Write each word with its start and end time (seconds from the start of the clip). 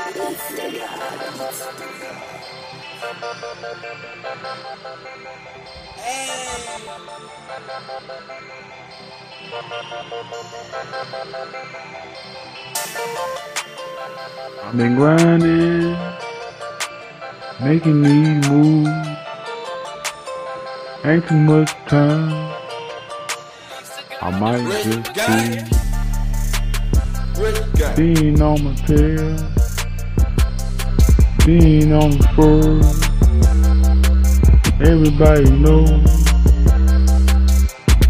I've 0.00 0.14
been 14.76 14.94
grinding, 14.94 15.96
making 17.60 18.02
these 18.02 18.48
moves. 18.48 18.88
Ain't 21.04 21.26
too 21.26 21.34
much 21.34 21.72
time. 21.86 22.54
I 24.20 24.30
might 24.38 24.60
just 24.84 25.14
be 27.96 28.14
being 28.14 28.42
on 28.42 28.62
my 28.62 28.74
tail, 28.74 29.36
being 31.48 31.94
on 31.94 32.12
fur. 32.36 32.78
Everybody 34.84 35.48
know, 35.48 35.80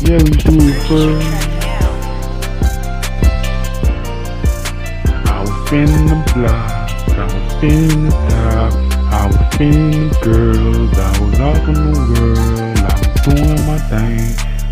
yeah 0.02 0.18
we 0.18 0.30
do 0.42 0.54
it 0.58 0.78
first. 0.88 1.28
I 5.30 5.40
was 5.40 5.54
spinning 5.68 6.06
the 6.06 6.18
block, 6.34 6.90
I 7.10 7.24
was 7.26 7.52
spinning 7.52 8.04
the 8.06 8.10
top, 8.10 8.74
I 9.12 9.26
was 9.28 9.54
spinning 9.54 10.08
the 10.08 10.18
girls, 10.24 10.98
I 10.98 11.00
was 11.20 11.38
off 11.38 11.68
in 11.68 11.74
the 11.74 12.02
world, 12.10 12.78
I 12.78 12.92
was 12.98 13.12
doing 13.22 13.60
my 13.68 13.78
thing. 13.88 14.18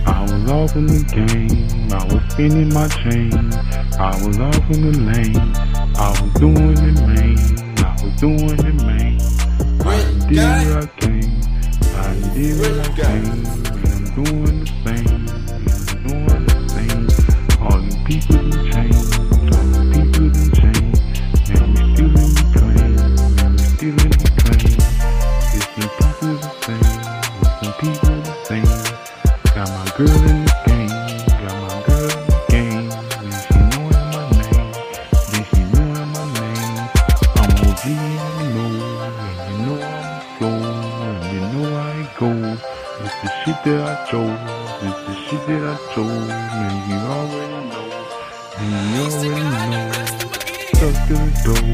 I 0.07 0.23
was 0.23 0.51
off 0.51 0.75
in 0.75 0.87
the 0.87 1.03
game, 1.15 1.93
I 1.93 2.03
was 2.13 2.33
spinning 2.33 2.75
my 2.75 2.89
chain, 2.89 3.33
I 4.01 4.11
was 4.27 4.39
off 4.41 4.71
in 4.73 4.91
the 4.91 4.99
lane, 4.99 5.53
I 5.95 6.11
was 6.11 6.33
doing 6.41 6.79
it 6.79 6.99
main, 7.07 7.66
doing 8.17 8.59
it 8.59 8.75
main. 8.83 9.21
I 9.85 10.03
did 10.29 10.39
what 10.69 10.83
I 10.83 10.87
came, 11.01 11.41
I 11.95 12.15
did 12.35 12.53
what 12.59 12.77
I 12.81 12.89
came, 12.97 13.27
and 13.31 13.47
I'm 13.89 14.25
doing 14.25 14.56
the 42.99 43.29
shit 43.45 43.59
that 43.65 43.81
I 43.87 43.95
chose, 44.11 44.41
it's 44.83 45.01
the 45.07 45.15
shit 45.27 45.43
that 45.47 45.63
I 45.63 45.77
chose, 45.95 46.31
and 46.31 46.75
you 46.89 46.99
already 47.15 47.59
know, 47.69 47.87
and 48.57 48.71
you 48.95 49.03
already 49.03 49.51
know. 49.71 49.91
Stuck 50.73 50.97
to 51.09 51.15
the 51.15 51.31
door. 51.45 51.67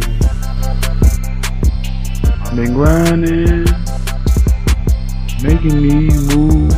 Been 2.56 2.72
grinding, 2.74 3.64
making 5.42 5.78
these 5.82 6.20
moves. 6.34 6.76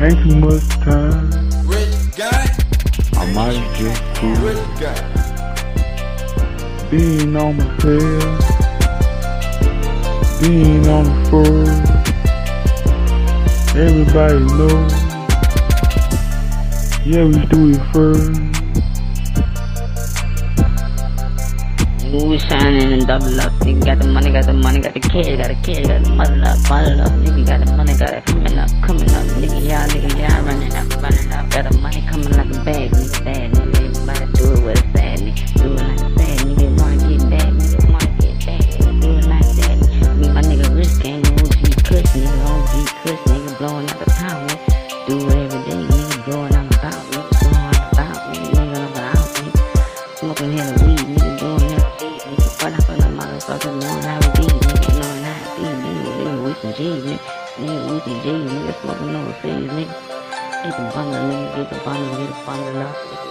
Ain't 0.00 0.18
too 0.22 0.36
much 0.38 0.68
time. 0.84 1.26
I 3.14 3.22
might 3.34 3.60
just 3.76 4.00
cruise. 4.14 4.60
Being 6.90 7.36
on 7.36 7.56
my 7.56 7.64
tail. 7.78 8.38
Being 10.40 10.86
on 10.88 11.04
the 11.04 11.12
fur. 11.30 11.97
Everybody 13.78 14.40
know. 14.40 14.88
Yeah, 17.06 17.26
we 17.26 17.46
do 17.46 17.70
it 17.70 17.82
first. 17.92 18.40
We 22.10 22.38
shining 22.40 22.92
and 22.92 23.06
double 23.06 23.40
up. 23.40 23.52
Nigga 23.62 23.84
got 23.84 23.98
the 24.00 24.08
money, 24.08 24.32
got 24.32 24.46
the 24.46 24.52
money, 24.52 24.80
got 24.80 24.94
the 24.94 25.00
kid, 25.00 25.38
got 25.38 25.46
the 25.46 25.54
kid, 25.62 25.86
got 25.86 26.02
the 26.02 26.10
mother 26.10 26.42
up, 26.42 26.58
mother 26.68 27.02
up. 27.02 27.12
Nigga 27.22 27.46
got 27.46 27.64
the 27.64 27.72
money, 27.76 27.96
got 27.96 28.14
it 28.14 28.26
coming 28.26 28.58
up, 28.58 28.68
coming 28.82 29.10
up. 29.10 29.24
Nigga, 29.38 29.64
yeah, 29.64 29.86
nigga, 29.86 30.18
yeah, 30.18 30.44
running 30.44 30.74
up, 30.74 31.00
running 31.00 31.32
up. 31.32 31.48
Got 31.50 31.70
the 31.70 31.78
money 31.78 32.02
coming 32.10 32.32
like 32.32 32.50
a 32.50 32.64
bag, 32.64 32.90
nigga, 32.90 33.24
bad, 33.24 33.52
nigga. 33.52 33.78
Everybody 33.78 34.32
do 34.32 34.54
it 34.54 34.60
with 34.64 34.82
a 34.82 34.90
sad, 34.90 35.18
nigga. 35.20 35.62
Do 35.62 35.74
it 35.74 35.77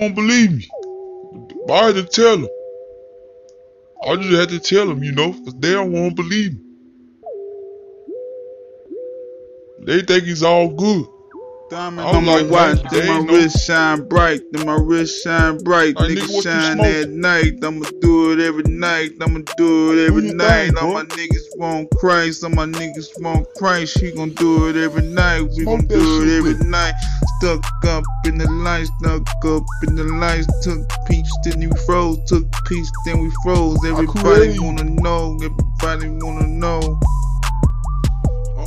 won't 0.00 0.14
believe 0.14 0.52
me. 0.52 0.68
I 1.70 1.86
had 1.86 1.94
to 1.96 2.04
tell 2.04 2.38
them. 2.38 2.48
I 4.06 4.16
just 4.16 4.30
had 4.30 4.48
to 4.48 4.58
tell 4.58 4.86
them, 4.86 5.02
you 5.04 5.12
know, 5.12 5.32
'cause 5.32 5.54
they 5.58 5.72
don't 5.72 5.92
want 5.92 6.16
to 6.16 6.22
believe 6.22 6.54
me. 6.54 6.60
They 9.86 10.00
think 10.02 10.26
it's 10.26 10.42
all 10.42 10.68
good. 10.68 11.06
Diamond 11.70 12.00
on 12.00 12.24
my 12.24 12.40
like, 12.40 12.50
watch, 12.50 12.90
then 12.90 13.06
my 13.06 13.20
no- 13.20 13.32
wrist 13.32 13.64
shine 13.64 14.08
bright, 14.08 14.42
then 14.50 14.66
my 14.66 14.74
wrist 14.74 15.22
shine 15.22 15.56
bright. 15.58 15.94
Like, 15.94 16.10
nigga, 16.10 16.22
nigga 16.22 16.42
shine 16.42 16.80
at 16.80 17.10
night, 17.10 17.62
I'ma 17.62 17.86
do 18.00 18.32
it 18.32 18.40
every 18.40 18.64
night, 18.64 19.12
I'ma 19.20 19.42
do 19.56 19.92
it 19.92 20.08
every 20.08 20.34
night. 20.34 20.72
All 20.76 20.94
my 20.94 21.04
niggas 21.04 21.46
want 21.58 21.88
Christ, 22.00 22.42
all 22.42 22.50
my 22.50 22.66
niggas 22.66 23.22
want 23.22 23.46
Christ. 23.56 24.00
He 24.00 24.10
gon' 24.10 24.30
do 24.30 24.68
it 24.68 24.74
every 24.74 25.02
night, 25.02 25.42
we 25.56 25.64
gon' 25.64 25.86
do 25.86 26.24
it 26.24 26.38
every 26.38 26.54
night. 26.66 26.94
Stuck 27.38 27.64
up 27.84 28.02
in 28.24 28.36
the 28.36 28.50
lights, 28.50 28.90
stuck 28.98 29.22
up 29.44 29.62
in 29.86 29.94
the 29.94 30.02
lights. 30.02 30.48
Took 30.64 30.90
peach, 31.06 31.28
then 31.44 31.60
we 31.60 31.70
froze. 31.86 32.18
Took 32.26 32.50
peach, 32.66 32.88
then 33.04 33.22
we 33.22 33.30
froze. 33.44 33.78
Everybody 33.86 34.58
wanna 34.58 34.82
know, 34.82 35.38
everybody 35.40 36.08
wanna 36.08 36.48
know. 36.48 36.98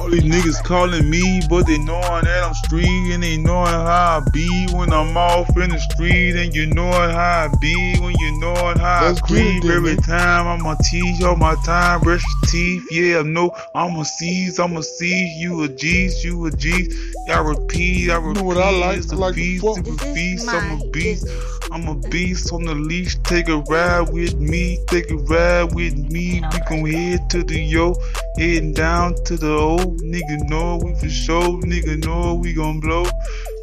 All 0.03 0.09
these 0.09 0.23
niggas 0.23 0.61
calling 0.65 1.09
me, 1.09 1.41
but 1.49 1.65
they 1.65 1.77
knowing 1.77 2.25
that 2.25 2.43
I'm 2.43 2.53
street 2.55 3.13
and 3.13 3.23
they 3.23 3.37
knowing 3.37 3.67
how 3.67 4.21
I 4.21 4.29
be 4.33 4.67
when 4.73 4.91
I'm 4.91 5.15
off 5.15 5.55
in 5.55 5.69
the 5.69 5.79
street 5.79 6.35
and 6.35 6.53
you 6.53 6.65
knowing 6.65 7.09
how 7.11 7.49
I 7.49 7.55
be 7.61 7.95
when 8.01 8.13
you 8.19 8.37
knowing 8.37 8.79
how 8.79 9.05
Let's 9.05 9.21
I 9.23 9.27
get 9.27 9.61
creep 9.61 9.63
then, 9.63 9.71
every 9.71 9.95
time 9.95 10.45
I'ma 10.45 10.75
tease 10.91 11.23
all 11.23 11.37
my 11.37 11.55
time, 11.63 12.01
brush 12.01 12.21
your 12.21 12.51
teeth, 12.51 12.83
yeah, 12.91 13.21
no, 13.21 13.55
I'ma 13.75 14.03
seize, 14.03 14.59
I'ma 14.59 14.81
seize, 14.81 15.37
you 15.37 15.63
a 15.63 15.69
G's, 15.69 16.21
you 16.21 16.45
a 16.47 16.51
G, 16.51 16.91
I 17.29 17.39
repeat, 17.39 18.09
I 18.09 18.17
repeat, 18.17 18.27
You 18.27 18.33
know 18.33 18.43
what 18.43 18.57
I 18.57 18.71
like? 18.71 18.97
it's 18.97 19.13
I 19.13 19.15
a 19.15 19.19
like 19.19 19.35
to 19.35 19.39
beast, 19.39 19.63
it's 19.65 19.87
a 19.87 19.93
is 19.93 20.13
feast, 20.13 20.49
I'm 20.49 20.81
a 20.81 20.89
beast. 20.89 21.27
I'm 21.73 21.87
a 21.87 21.95
beast 21.95 22.53
on 22.53 22.65
the 22.65 22.75
leash. 22.75 23.17
Take 23.23 23.49
a 23.49 23.57
ride 23.57 24.13
with 24.13 24.35
me. 24.39 24.77
Take 24.87 25.09
a 25.09 25.15
ride 25.15 25.73
with 25.73 25.97
me. 25.97 26.39
We 26.39 26.59
gon' 26.69 26.85
head 26.85 27.31
to 27.31 27.43
the 27.43 27.59
yo. 27.59 27.95
Heading 28.37 28.73
down 28.73 29.15
to 29.25 29.37
the 29.37 29.49
O. 29.49 29.92
Nigga 30.01 30.49
know 30.49 30.77
we 30.83 30.93
for 30.95 31.09
sure. 31.09 31.59
Nigga 31.61 32.03
know 32.05 32.35
we 32.35 32.53
gon' 32.53 32.79
blow. 32.79 33.05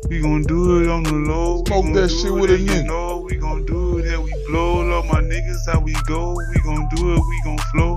We 0.09 0.21
gon' 0.21 0.43
do 0.43 0.83
it 0.83 0.89
on 0.89 1.03
the 1.03 1.13
low. 1.13 1.65
Smoke 1.67 1.85
we 1.85 1.93
gon' 1.93 1.93
that 1.95 2.09
shit 2.09 2.33
with 2.33 2.51
a 2.51 2.55
and 2.55 2.65
you 2.65 2.71
nigga. 2.71 2.87
know 2.87 3.19
we 3.29 3.37
gon' 3.37 3.65
do 3.67 3.99
it 3.99 4.07
and 4.07 4.23
we 4.25 4.33
blow. 4.49 4.81
Love 4.89 5.07
my 5.07 5.21
niggas 5.21 5.67
how 5.67 5.81
we 5.81 5.95
go. 6.07 6.35
We 6.35 6.61
gon' 6.63 6.89
do 6.97 7.15
it. 7.15 7.21
We 7.21 7.41
gon' 7.45 7.59
flow. 7.73 7.97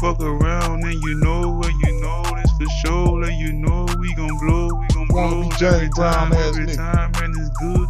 Fuck 0.00 0.20
around 0.20 0.84
and 0.84 1.02
you 1.02 1.14
know 1.16 1.60
and 1.62 1.80
you 1.86 2.00
know 2.00 2.22
this 2.36 2.50
for 2.52 2.86
sure. 2.86 3.22
And 3.24 3.38
you 3.38 3.52
know 3.52 3.86
we 3.98 4.14
gon' 4.14 4.38
blow. 4.38 4.68
We 4.74 4.86
gon' 4.94 5.06
blow 5.08 5.42
be 5.48 5.56
James 5.56 5.74
every 5.74 5.88
time. 5.90 6.32
Every 6.32 6.66
nigga. 6.66 6.76
time 6.76 7.12
and 7.22 7.34
it's 7.38 7.50
good. 7.60 7.88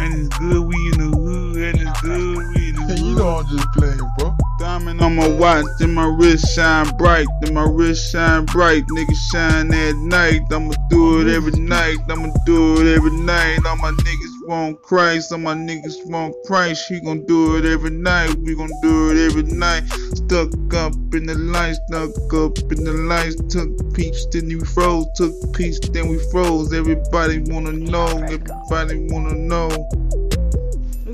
And 0.00 0.26
it's 0.26 0.38
good, 0.38 0.66
we 0.66 0.74
in 0.92 0.98
the 0.98 1.16
hood, 1.16 1.56
and 1.56 1.80
it's 1.80 2.00
good, 2.00 2.36
we 2.36 2.42
in 2.42 2.44
the 2.44 2.58
hood. 2.58 2.63
You 2.88 3.14
know 3.16 3.38
I'm 3.38 3.46
just 3.46 3.72
playing, 3.72 4.00
bro. 4.18 4.34
Diamond 4.58 5.00
on 5.00 5.16
my 5.16 5.28
watch, 5.28 5.64
then 5.78 5.94
my 5.94 6.06
wrist 6.06 6.54
shine 6.54 6.96
bright, 6.96 7.26
then 7.40 7.54
my 7.54 7.64
wrist 7.68 8.12
shine 8.12 8.44
bright. 8.46 8.84
Nigga 8.86 9.14
shine 9.32 9.72
at 9.72 9.96
night, 9.96 10.42
I'ma 10.50 10.74
do 10.88 11.20
it 11.20 11.34
every 11.34 11.58
night, 11.58 11.98
I'ma 12.08 12.30
do 12.46 12.80
it 12.80 12.96
every 12.96 13.10
night. 13.10 13.58
All 13.66 13.76
my 13.76 13.90
niggas 13.90 14.48
want 14.48 14.82
Christ, 14.82 15.32
all 15.32 15.38
my 15.38 15.54
niggas 15.54 16.06
want 16.06 16.34
Christ. 16.46 16.88
He 16.88 17.00
gon' 17.00 17.24
do 17.26 17.56
it 17.56 17.64
every 17.64 17.90
night, 17.90 18.34
we 18.36 18.54
gon' 18.54 18.70
do 18.82 19.10
it 19.10 19.18
every 19.26 19.42
night. 19.42 19.84
Stuck 20.14 20.52
up 20.74 20.94
in 21.14 21.26
the 21.26 21.34
lights, 21.36 21.78
stuck 21.86 22.32
up 22.32 22.58
in 22.72 22.84
the 22.84 22.92
lights. 23.08 23.36
Took 23.48 23.94
peach, 23.94 24.16
then 24.30 24.48
we 24.48 24.60
froze. 24.60 25.06
Took 25.16 25.34
peach, 25.54 25.80
then 25.92 26.08
we 26.08 26.18
froze. 26.30 26.72
Everybody 26.72 27.40
wanna 27.40 27.72
know, 27.72 28.06
everybody 28.06 29.06
wanna 29.10 29.34
know. 29.34 30.23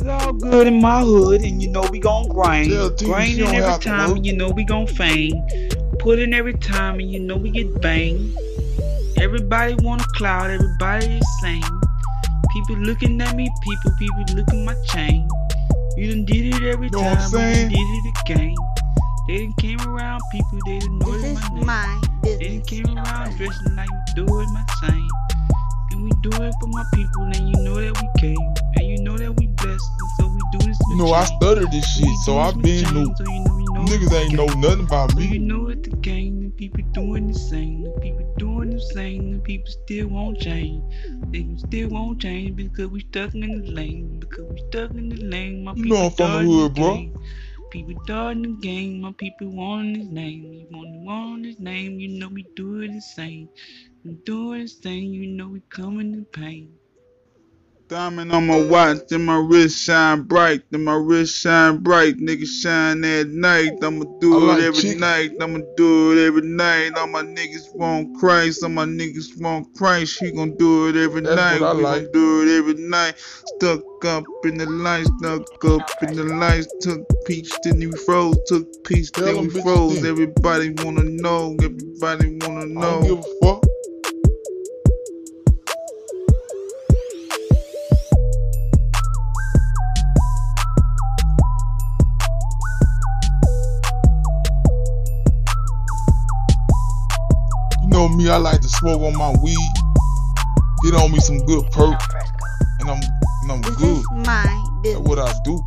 It's 0.00 0.08
all 0.08 0.32
good 0.32 0.66
in 0.66 0.80
my 0.80 1.02
hood, 1.02 1.42
and 1.42 1.62
you 1.62 1.68
know 1.68 1.84
we 1.92 1.98
gon' 1.98 2.26
grind. 2.30 2.70
Tell 2.70 2.88
T 2.90 3.04
she 3.04 3.10
Grinding 3.10 3.54
every 3.54 3.84
time, 3.84 4.12
and 4.12 4.24
you 4.24 4.32
know 4.34 4.48
we 4.48 4.64
gon' 4.64 4.86
fame. 4.86 5.34
Put 5.98 6.18
in 6.18 6.32
every 6.32 6.54
time, 6.54 7.00
and 7.00 7.12
you 7.12 7.20
know 7.20 7.36
we 7.36 7.50
get 7.50 7.82
banged. 7.82 8.34
Everybody 9.20 9.74
want 9.84 10.00
a 10.00 10.06
cloud, 10.16 10.50
everybody 10.50 11.16
is 11.18 11.40
same. 11.42 11.60
People 12.54 12.76
looking 12.76 13.20
at 13.20 13.36
me, 13.36 13.50
people, 13.62 13.92
people 13.98 14.24
looking 14.36 14.64
my 14.64 14.74
chain. 14.86 15.28
You 15.98 16.08
done 16.14 16.24
did 16.24 16.54
it 16.54 16.62
every 16.62 16.88
Know 16.88 17.00
what 17.02 17.06
I'm 17.08 17.16
time, 17.18 17.30
but 17.32 17.38
saying? 17.38 17.70
you 17.70 17.76
did 17.76 18.06
it 18.08 18.20
again. 18.24 18.54
They 19.28 19.38
done 19.44 19.54
came 19.60 19.80
around, 19.82 20.22
people, 20.32 20.60
they 20.64 20.78
didn't 20.78 20.98
know 21.00 21.12
This 21.18 21.34
my 21.34 21.40
is 21.44 21.50
name. 21.52 21.66
my 21.66 22.02
They 22.22 22.36
business. 22.38 22.66
came 22.70 22.96
around 22.96 23.36
dressing 23.36 23.76
like 23.76 23.90
we 23.90 24.14
do 24.14 24.40
it 24.40 24.48
my 24.48 24.64
same. 24.80 25.08
And 25.90 26.04
we 26.04 26.10
do 26.22 26.30
it 26.42 26.54
for 26.58 26.68
my 26.68 26.84
people, 26.94 27.24
and 27.24 27.48
you 27.50 27.62
know 27.64 27.74
that 27.74 28.00
we 28.00 28.08
came. 28.18 28.54
And 28.76 28.86
you 28.88 29.02
know 29.02 29.18
that 29.18 29.32
we 29.38 29.46
blessed, 29.46 29.48
and 29.48 29.49
so 29.78 30.26
we 30.28 30.40
You 30.90 30.96
know 30.96 31.12
I 31.12 31.24
stutter 31.24 31.66
this 31.66 31.86
shit, 31.96 32.08
so 32.24 32.38
I 32.38 32.46
this 32.48 32.56
with 32.56 32.64
been 32.64 32.84
change, 32.84 32.94
know. 32.94 33.14
So 33.16 33.24
you 33.24 33.40
know, 33.40 33.54
we 33.54 33.64
know 33.64 33.84
Niggas 33.84 34.12
ain't 34.12 34.34
know 34.34 34.46
nothing 34.46 34.86
about 34.86 35.12
So 35.12 35.20
you 35.20 35.30
me. 35.30 35.38
know 35.38 35.70
at 35.70 35.82
the 35.82 35.90
game, 35.90 36.40
the 36.40 36.50
people 36.50 36.84
doing 36.92 37.28
the 37.28 37.34
same. 37.38 37.84
The 37.84 37.90
people 38.00 38.34
doing 38.38 38.70
the 38.70 38.80
same. 38.80 39.32
The 39.32 39.38
people 39.38 39.70
still 39.70 40.08
won't 40.08 40.40
change. 40.40 40.82
They 41.32 41.46
still 41.56 41.88
won't 41.90 42.20
change 42.20 42.56
because 42.56 42.88
we 42.88 43.00
stuck 43.00 43.34
in 43.34 43.62
the 43.62 43.70
lane. 43.70 44.18
Because 44.18 44.46
we 44.52 44.58
stuck 44.68 44.90
in 44.92 45.08
the 45.08 45.16
lane. 45.16 45.64
My 45.64 45.72
You 45.74 45.84
people 45.84 45.98
know 45.98 46.04
I'm 46.06 46.10
from 46.12 46.32
the 46.32 46.52
hood, 46.52 46.74
bro. 46.74 47.12
People 47.70 47.94
starting 48.04 48.42
the 48.42 48.48
game. 48.60 49.00
My 49.00 49.12
people 49.12 49.48
want 49.50 49.96
his 49.96 50.08
name. 50.08 50.52
You 50.52 50.66
want 50.72 50.90
want 51.06 51.46
his 51.46 51.58
name. 51.60 52.00
You 52.00 52.08
know 52.18 52.28
we 52.28 52.44
do 52.56 52.80
it 52.80 52.92
the 52.92 53.00
same. 53.00 53.48
We 54.04 54.14
do 54.24 54.54
it 54.54 54.62
the 54.62 54.68
same. 54.68 55.12
You 55.14 55.26
know 55.28 55.48
we 55.48 55.60
coming 55.70 56.12
in 56.14 56.24
pain. 56.26 56.72
Diamond 57.90 58.30
on 58.32 58.46
my 58.46 58.62
watch, 58.66 58.98
then 59.08 59.24
my 59.24 59.36
wrist 59.36 59.82
shine 59.82 60.22
bright, 60.22 60.62
then 60.70 60.84
my 60.84 60.94
wrist 60.94 61.36
shine 61.36 61.78
bright. 61.78 62.18
Nigga 62.18 62.46
shine 62.46 63.04
at 63.04 63.26
night, 63.26 63.72
I'ma 63.82 64.04
do 64.20 64.36
it 64.36 64.44
like 64.46 64.62
every 64.62 64.80
chicken. 64.80 65.00
night, 65.00 65.32
I'ma 65.40 65.58
do 65.76 66.12
it 66.12 66.24
every 66.24 66.42
night. 66.42 66.92
All 66.96 67.08
my 67.08 67.22
niggas 67.22 67.74
want 67.74 68.16
Christ, 68.16 68.62
all 68.62 68.68
my 68.68 68.84
niggas 68.84 69.40
want 69.42 69.74
Christ. 69.74 70.20
He 70.20 70.30
gon' 70.30 70.56
do 70.56 70.88
it 70.88 70.94
every 70.94 71.22
That's 71.22 71.34
night, 71.34 71.74
we 71.74 71.82
like. 71.82 72.02
gon' 72.04 72.12
do 72.12 72.42
it 72.46 72.58
every 72.58 72.74
night. 72.74 73.18
Stuck 73.56 73.82
up 74.04 74.24
in 74.44 74.56
the 74.58 74.66
lights, 74.66 75.10
stuck 75.18 75.64
up 75.64 75.90
in 76.02 76.14
the 76.14 76.24
lights. 76.24 76.68
Took 76.82 77.02
peach, 77.26 77.50
then 77.64 77.80
we 77.80 77.90
froze. 78.06 78.36
Took 78.46 78.68
peach, 78.84 79.10
then 79.10 79.48
we 79.48 79.62
froze. 79.62 80.04
Everybody 80.04 80.70
wanna 80.84 81.02
know, 81.02 81.56
everybody 81.60 82.38
wanna 82.46 82.78
I 82.78 82.82
don't 82.84 83.02
give 83.02 83.18
know. 83.18 83.24
a 83.42 83.44
fuck. 83.44 83.59
Know 98.10 98.16
me, 98.16 98.28
I 98.28 98.38
like 98.38 98.60
to 98.60 98.68
smoke 98.68 99.00
on 99.02 99.16
my 99.16 99.30
weed, 99.40 99.56
get 100.82 100.94
on 100.94 101.12
me 101.12 101.20
some 101.20 101.38
good 101.46 101.64
perk, 101.70 102.00
and 102.80 102.90
I'm 102.90 103.00
and 103.42 103.52
I'm 103.52 103.62
This 103.62 103.76
good. 103.76 104.04
my 104.26 104.64
That's 104.82 104.98
what 104.98 105.20
I 105.20 105.32
do. 105.44 105.62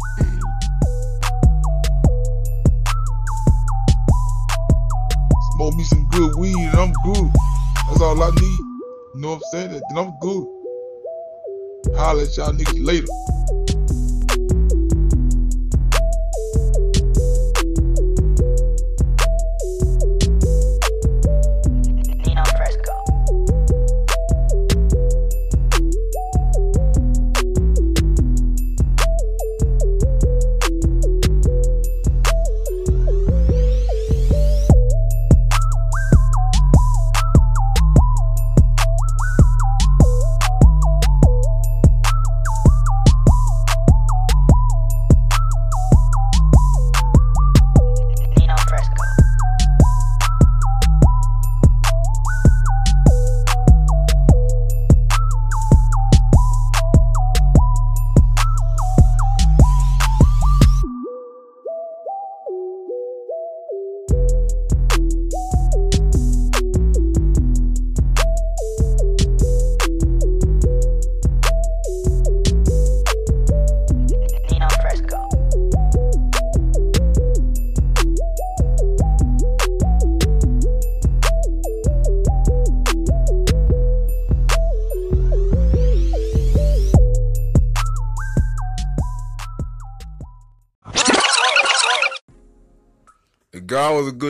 Smoke 5.56 5.76
me 5.76 5.84
some 5.86 6.06
good 6.10 6.36
weed 6.38 6.54
and 6.58 6.76
I'm 6.76 6.92
good. 7.06 7.32
That's 7.88 8.02
all 8.02 8.22
I 8.22 8.30
need. 8.32 8.42
You 8.42 9.22
know 9.22 9.30
what 9.30 9.36
I'm 9.36 9.42
saying? 9.52 9.72
Then 9.72 9.98
I'm 9.98 10.14
good. 10.20 10.46
Holla 11.96 12.24
at 12.24 12.36
y'all 12.36 12.52
niggas 12.52 12.86
later. 12.86 13.08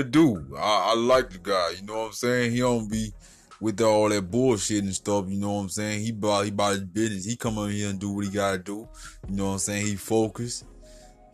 Good 0.04 0.12
dude. 0.12 0.54
I, 0.58 0.92
I 0.92 0.96
like 0.96 1.30
the 1.30 1.40
guy. 1.40 1.72
You 1.80 1.86
know 1.86 2.00
what 2.00 2.06
I'm 2.08 2.14
saying? 2.14 2.52
He 2.52 2.60
don't 2.60 2.90
be 2.90 3.12
with 3.60 3.80
all 3.82 4.10
that 4.10 4.30
bullshit 4.30 4.84
and 4.84 4.94
stuff. 4.94 5.26
You 5.28 5.40
know 5.40 5.54
what 5.54 5.62
I'm 5.62 5.70
saying? 5.70 6.02
He 6.02 6.10
about 6.10 6.44
he 6.44 6.50
about 6.50 6.74
his 6.74 6.84
business. 6.84 7.26
He 7.26 7.36
come 7.36 7.58
over 7.58 7.70
here 7.70 7.90
and 7.90 8.00
do 8.00 8.12
what 8.12 8.26
he 8.26 8.32
gotta 8.32 8.58
do. 8.58 8.88
You 9.30 9.36
know 9.36 9.48
what 9.48 9.54
I'm 9.54 9.60
saying? 9.60 9.86
He 9.86 9.96
focused. 9.96 10.66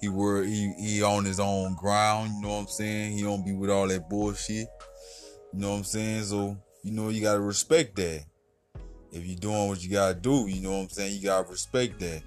He 0.01 0.09
were 0.09 0.43
he 0.43 0.73
he 0.77 1.03
on 1.03 1.25
his 1.25 1.39
own 1.39 1.75
ground. 1.75 2.31
You 2.35 2.41
know 2.43 2.49
what 2.49 2.61
I'm 2.61 2.67
saying? 2.67 3.13
He 3.13 3.23
don't 3.23 3.45
be 3.45 3.53
with 3.53 3.69
all 3.69 3.87
that 3.87 4.09
bullshit. 4.09 4.67
You 5.53 5.59
know 5.59 5.71
what 5.71 5.77
I'm 5.77 5.83
saying? 5.83 6.23
So 6.23 6.57
you 6.83 6.91
know 6.91 7.09
you 7.09 7.21
gotta 7.21 7.41
respect 7.41 7.95
that. 7.97 8.23
If 9.11 9.25
you're 9.25 9.39
doing 9.39 9.67
what 9.67 9.83
you 9.83 9.89
gotta 9.89 10.13
do, 10.13 10.47
you 10.47 10.61
know 10.61 10.71
what 10.71 10.83
I'm 10.83 10.89
saying? 10.89 11.15
You 11.15 11.23
gotta 11.23 11.49
respect 11.49 11.99
that. 11.99 12.21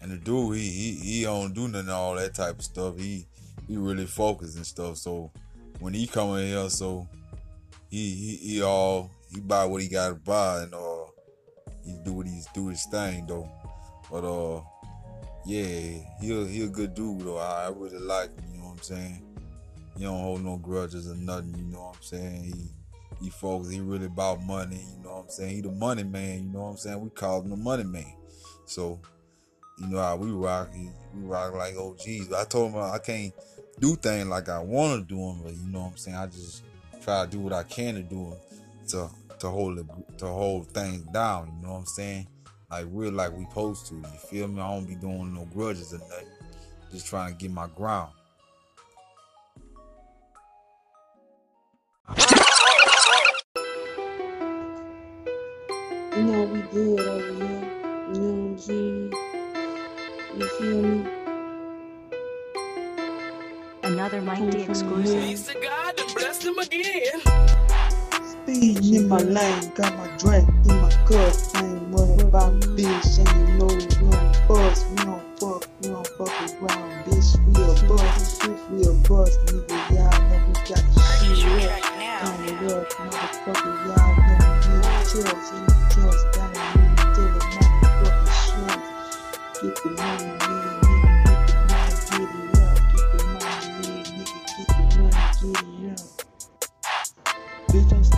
And 0.00 0.12
the 0.12 0.16
dude, 0.16 0.56
he 0.56 0.68
he 0.68 0.92
he 0.94 1.22
don't 1.24 1.52
do 1.52 1.66
of 1.66 1.88
all 1.88 2.14
that 2.16 2.34
type 2.34 2.58
of 2.58 2.64
stuff. 2.64 2.98
He 2.98 3.26
he 3.68 3.76
really 3.76 4.06
focused 4.06 4.56
and 4.56 4.66
stuff. 4.66 4.96
So 4.98 5.32
when 5.82 5.94
he 5.94 6.06
come 6.06 6.38
in 6.38 6.46
here, 6.46 6.70
so 6.70 7.08
he 7.90 8.14
he, 8.14 8.36
he 8.36 8.62
all 8.62 9.10
he 9.34 9.40
buy 9.40 9.64
what 9.64 9.82
he 9.82 9.88
gotta 9.88 10.14
buy 10.14 10.62
and 10.62 10.72
uh 10.72 11.06
he 11.84 11.98
do 12.04 12.12
what 12.12 12.26
he's 12.26 12.46
do 12.54 12.68
his 12.68 12.86
thing 12.86 13.26
though. 13.26 13.50
But 14.08 14.24
uh 14.24 14.62
yeah, 15.44 15.98
he 16.20 16.30
a, 16.30 16.46
he 16.46 16.62
a 16.62 16.68
good 16.68 16.94
dude 16.94 17.22
though. 17.22 17.38
I, 17.38 17.64
I 17.64 17.68
really 17.70 17.98
like 17.98 18.30
him, 18.30 18.44
you 18.52 18.58
know 18.58 18.66
what 18.66 18.72
I'm 18.74 18.82
saying? 18.82 19.22
He 19.98 20.04
don't 20.04 20.20
hold 20.20 20.44
no 20.44 20.56
grudges 20.56 21.10
or 21.10 21.16
nothing, 21.16 21.54
you 21.56 21.64
know 21.64 21.80
what 21.80 21.96
I'm 21.96 22.02
saying? 22.02 22.44
He 22.44 23.24
he 23.24 23.30
focused, 23.30 23.72
he 23.72 23.80
really 23.80 24.06
about 24.06 24.40
money, 24.44 24.84
you 24.96 25.02
know 25.02 25.16
what 25.16 25.24
I'm 25.24 25.30
saying? 25.30 25.54
He 25.56 25.60
the 25.62 25.72
money 25.72 26.04
man, 26.04 26.44
you 26.44 26.50
know 26.50 26.62
what 26.62 26.70
I'm 26.70 26.76
saying? 26.76 27.00
We 27.00 27.10
call 27.10 27.42
him 27.42 27.50
the 27.50 27.56
money 27.56 27.84
man. 27.84 28.14
So, 28.66 29.00
you 29.78 29.88
know 29.88 29.98
how 29.98 30.16
we 30.16 30.30
rock, 30.30 30.70
we 30.74 30.90
rock 31.14 31.54
like 31.54 31.76
OGs. 31.76 32.28
But 32.28 32.40
I 32.40 32.44
told 32.44 32.72
him 32.72 32.80
I 32.80 32.98
can't 32.98 33.32
do 33.80 33.96
things 33.96 34.28
like 34.28 34.48
I 34.48 34.60
want 34.60 35.00
to 35.00 35.14
do 35.14 35.20
them, 35.20 35.40
but 35.42 35.54
you 35.54 35.66
know 35.70 35.80
what 35.80 35.90
I'm 35.92 35.96
saying? 35.96 36.16
I 36.16 36.26
just 36.26 36.62
try 37.02 37.24
to 37.24 37.30
do 37.30 37.40
what 37.40 37.52
I 37.52 37.62
can 37.64 37.94
to 37.94 38.02
do 38.02 38.36
to 38.88 39.10
to 39.40 39.48
hold 39.48 39.78
it, 39.78 39.86
to 40.18 40.26
hold 40.26 40.68
things 40.68 41.02
down, 41.12 41.52
you 41.56 41.66
know 41.66 41.72
what 41.72 41.80
I'm 41.80 41.86
saying? 41.86 42.28
Like 42.70 42.86
real 42.90 43.12
like 43.12 43.36
we 43.36 43.44
supposed 43.44 43.86
to. 43.88 43.96
You 43.96 44.18
feel 44.30 44.48
me? 44.48 44.60
I 44.60 44.70
don't 44.70 44.86
be 44.86 44.94
doing 44.94 45.34
no 45.34 45.44
grudges 45.52 45.92
or 45.92 45.98
nothing. 45.98 46.28
Just 46.92 47.06
trying 47.06 47.32
to 47.32 47.38
get 47.38 47.50
my 47.50 47.66
ground. 47.68 48.12
You 56.16 56.22
know 56.22 56.44
we 56.44 56.60
good 56.60 57.00
over 57.00 57.34
here. 57.34 57.72
You 58.12 58.20
know 58.20 58.34
what 58.34 58.50
I'm 58.50 58.58
saying? 58.58 59.12
You 60.38 60.48
feel 60.48 60.82
me? 60.82 61.21
Another 63.92 64.22
Mike 64.22 64.38
D 64.50 64.64
Come 64.64 64.74
from 64.74 65.02
the 65.04 65.10
exclusive. 65.10 65.22
hood. 65.22 65.54
to 65.54 65.68
God 65.68 65.96
to 65.98 66.14
bless 66.14 66.42
him 66.42 66.58
again. 66.58 67.20
Speed 68.24 68.78
in 68.96 69.06
my 69.06 69.18
lane, 69.18 69.70
got 69.74 69.94
my 69.98 70.08
drink 70.16 70.48
in 70.64 70.80
my 70.80 70.88
cup. 71.04 71.34
I 71.54 71.60
ain't 71.66 71.88
worried 71.90 72.22
about 72.22 72.54
bitch, 72.72 73.18
and 73.20 73.28
you 73.36 73.54
know 73.58 73.66
we 73.66 73.84
don't 73.84 74.48
bust, 74.48 74.88
we 74.88 74.96
don't 74.96 75.20
fuck, 75.38 75.68
we 75.82 75.88
don't 75.88 76.08
fuck 76.16 76.32
around, 76.62 77.04
bitch. 77.04 77.36
We 77.44 77.60
a 77.60 77.66
bust, 77.86 78.46
we 78.72 78.80
a 78.80 78.92
bust, 79.06 79.38
nigga. 79.44 79.76
Y'all 79.92 80.08
know 80.24 80.40
we 80.48 80.54
got 80.72 80.82
the 80.88 81.00
shit 81.36 81.68
up. 81.68 81.84
Turn 82.24 82.40
it 82.48 82.72
up, 82.72 82.88
motherfucker. 82.96 83.74
Y'all 83.92 84.12
know 84.16 84.40
we 84.40 84.72
in 84.72 84.80
the 84.80 85.04
trust, 85.04 85.52
in 85.52 85.60
the 85.68 85.72
trust. 85.92 86.24
Gotta 86.32 86.60
move 86.78 86.96
to 87.12 87.22
the 87.28 87.40
motherfucking 87.52 88.32
shit. 88.40 88.80
Get 89.60 89.74
the 89.84 89.90
money, 89.90 90.30
nigga, 90.40 90.61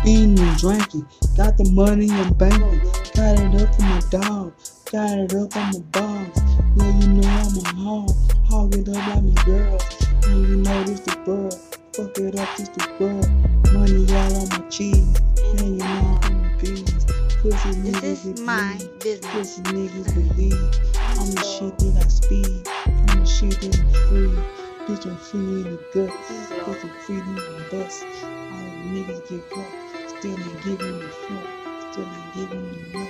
Bitch, 0.05 0.41
and 0.41 0.59
drinking. 0.59 1.07
Got 1.37 1.57
the 1.59 1.71
money 1.73 2.11
and 2.11 2.39
banking. 2.39 2.81
Got 3.17 3.39
it 3.41 3.63
up 3.63 3.81
in 3.81 3.87
my 3.87 4.01
dog. 4.11 4.55
Got 4.93 5.19
it 5.19 5.35
up 5.35 5.57
on 5.57 5.73
my 5.73 5.81
balls. 5.93 6.39
Yeah, 6.77 7.01
you 7.01 7.09
know 7.15 7.29
I'm 7.29 7.59
a 7.59 7.69
hog. 7.83 8.11
Hog 8.49 8.75
it 8.77 8.89
up 8.89 8.97
like 9.09 9.25
my 9.25 9.45
girl. 9.45 9.81
And 10.27 10.49
you 10.49 10.57
know 10.57 10.85
this 10.85 11.01
the 11.01 11.17
bird. 11.25 11.55
Fuck 11.95 12.19
it 12.19 12.37
up, 12.39 12.57
this 12.57 12.69
the 12.71 12.87
bird. 12.99 13.27
Money 13.75 14.07
all 14.15 14.37
on 14.43 14.49
my 14.51 14.69
cheese. 14.71 15.19
Hanging 15.59 15.83
out 15.83 16.25
on 16.27 16.43
the 16.43 16.51
bees. 16.61 17.07
Pussy 17.43 17.71
niggas 17.71 18.01
This 18.03 18.25
is 18.27 18.41
my 18.41 18.77
bleed. 18.79 19.01
business. 19.01 19.33
Pussy 19.33 19.63
niggas 19.63 20.15
believe. 20.15 20.71
I'm 21.19 21.31
the 21.33 21.43
shit 21.45 21.79
that 21.79 22.05
I 22.05 22.09
speed. 22.09 22.69
I'm 22.87 23.21
the 23.21 23.27
shit 23.27 23.61
that 23.61 23.81
I'm 23.81 23.91
free. 24.09 24.45
Bitch, 24.87 25.07
I'm 25.07 25.17
free 25.19 25.41
in 25.41 25.65
the 25.65 25.81
guts. 25.95 26.31
Bitch, 26.51 26.85
I'm 26.85 26.91
free 27.07 27.17
in 27.21 27.35
the 27.37 27.67
bus. 27.71 28.05
All 28.53 28.59
the 28.61 28.89
niggas 28.91 29.29
get 29.31 29.51
caught. 29.51 29.84
Still 30.25 30.41
ain't 30.41 30.65
giving 30.65 31.01
me 31.01 31.07
fuck. 31.29 31.93
Still 31.93 32.09
ain't 32.09 32.35
giving 32.35 32.65
me 32.65 32.79
no. 32.95 33.01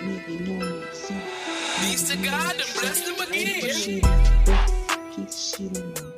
Nigga 0.00 0.46
me 0.60 0.86
so. 0.92 1.14
Peace 1.80 2.08
to 2.08 2.16
God 2.18 2.56
to 2.56 2.80
bless 2.80 3.08
him 3.08 3.16
Keep 3.16 3.28
the 3.30 3.68
again. 3.68 4.00
Keep 5.10 5.26
the 5.26 5.32
shit 5.32 5.76
in 5.76 5.88
my 5.92 6.11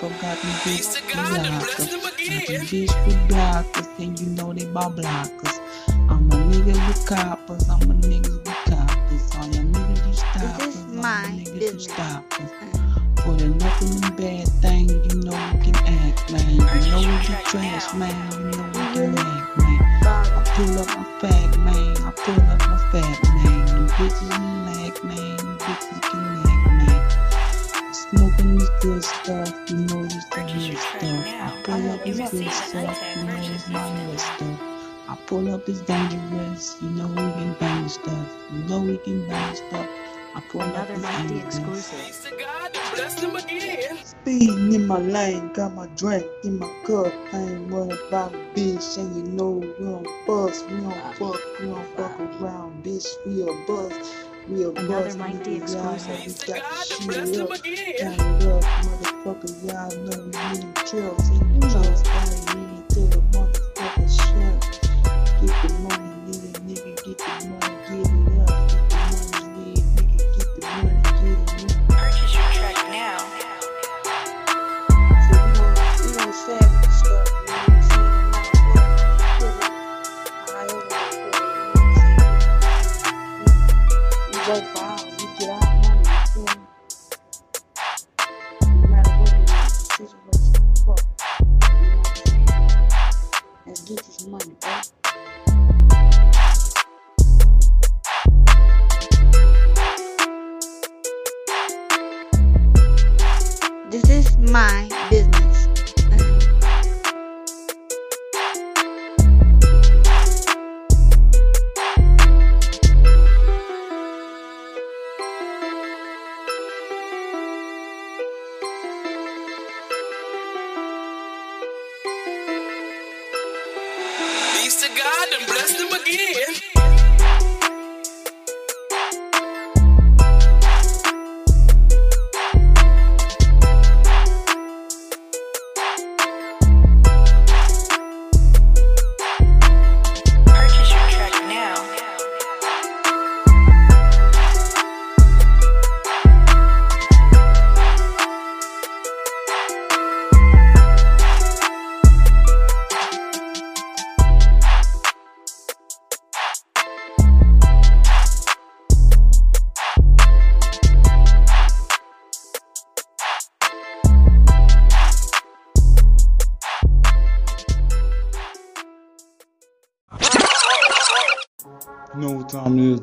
pop 0.00 0.10
'em. 0.12 0.18
Got 0.20 0.42
them 0.42 0.52
Peace 0.64 0.88
bitch 0.88 0.94
to 0.96 1.02
for 1.02 1.14
God 1.14 1.44
to 1.44 1.50
blockers, 1.50 1.60
bless 1.60 1.92
him 1.92 2.00
got 2.00 2.46
them 2.46 2.56
again. 2.56 2.66
bitch 2.66 3.28
blockers, 3.28 3.98
and 3.98 4.20
you 4.20 4.26
know 4.28 4.52
they 4.52 4.66
bout 4.66 4.96
blockers. 4.96 5.60
I'm 6.10 6.30
a 6.32 6.36
nigga 6.36 6.88
with 6.88 7.06
coppers, 7.06 7.68
I'm 7.68 7.90
a 7.90 7.94
nigga 7.94 8.32
with 8.32 8.62
coppers. 8.68 9.36
All 9.36 9.48
your 9.48 9.64
niggas 9.64 10.06
you 10.06 10.14
stoppers, 10.14 10.76
all 10.76 10.92
your 10.94 11.02
my 11.02 11.24
niggas 11.32 11.54
you 11.54 11.60
business. 11.60 11.84
stoppers. 11.84 12.50
Put 13.16 13.40
enough 13.42 13.82
in 13.82 14.00
them 14.00 14.16
bad 14.16 14.48
things, 14.62 14.92
you 14.92 15.20
know 15.22 15.38
we 15.54 15.72
can 15.72 15.76
act, 15.86 16.32
man. 16.32 16.50
You 16.50 16.58
know 16.90 16.98
we 17.00 17.26
can 17.26 17.44
trash, 17.44 17.94
man. 17.94 18.29
I 32.00 32.06
pull 32.08 32.22
up 32.22 32.32
this 32.32 32.74
you 33.16 33.24
know 33.24 33.50
it's 33.54 33.68
my 33.68 34.06
real 34.06 34.18
stuff. 34.18 34.60
I 35.08 35.16
pull 35.26 35.54
up 35.54 35.66
this 35.66 35.80
dangerous, 35.82 36.76
you 36.82 36.90
know 36.90 37.08
we 37.08 37.16
can 37.16 37.54
bang 37.60 37.88
stuff. 37.88 38.28
You 38.52 38.64
know 38.64 38.80
we 38.82 38.98
can 38.98 39.28
bang 39.28 39.54
stuff. 39.56 39.88
I 40.34 40.40
pull 40.50 40.62
Another 40.62 40.94
this 40.94 41.02
Mike 41.02 41.28
dangerous. 41.28 41.44
exclusive. 41.46 41.98
Peace 42.06 42.24
to 42.24 42.36
God 42.36 42.72
bless 42.94 43.20
him 43.22 43.36
again. 43.36 43.98
Speeding 44.04 44.72
in 44.72 44.86
my 44.86 44.98
lane, 44.98 45.52
got 45.52 45.74
my 45.74 45.88
drink 45.96 46.24
in 46.44 46.58
my 46.58 46.70
cup. 46.86 47.12
I 47.32 47.38
ain't 47.38 47.68
worried 47.70 47.98
about 48.08 48.34
a 48.34 48.38
bitch, 48.54 48.98
and 48.98 49.16
you 49.16 49.24
know 49.32 49.50
we 49.52 49.74
don't 49.84 50.08
bust, 50.26 50.68
we 50.70 50.80
don't 50.80 51.14
fuck, 51.16 51.40
we 51.60 51.66
don't 51.66 51.96
fuck 51.96 52.20
around, 52.42 52.84
bitch. 52.84 53.06
We 53.26 53.42
a 53.42 53.52
bust, 53.66 54.14
we 54.48 54.64
a 54.64 54.70
Another 54.76 55.12
bust. 55.12 55.18
Mike 55.18 55.42
D 55.44 55.60
nigga, 55.60 55.72
y'all 55.72 55.98
know 56.00 56.14
exclusive. 56.14 56.24
we 56.24 56.24
Peace 56.24 56.38
to 56.38 56.46
got 56.46 56.62
God 56.62 56.88
the 56.88 56.96
to 56.96 57.02
bless 57.06 57.30
shit 57.30 57.40
up. 57.40 57.50
again. 57.50 58.20
Up, 58.42 58.72
motherfucker. 58.82 59.64
Y'all 59.64 59.96
know 60.04 60.30
we 60.34 60.60
in 61.30 61.60
the 61.60 61.70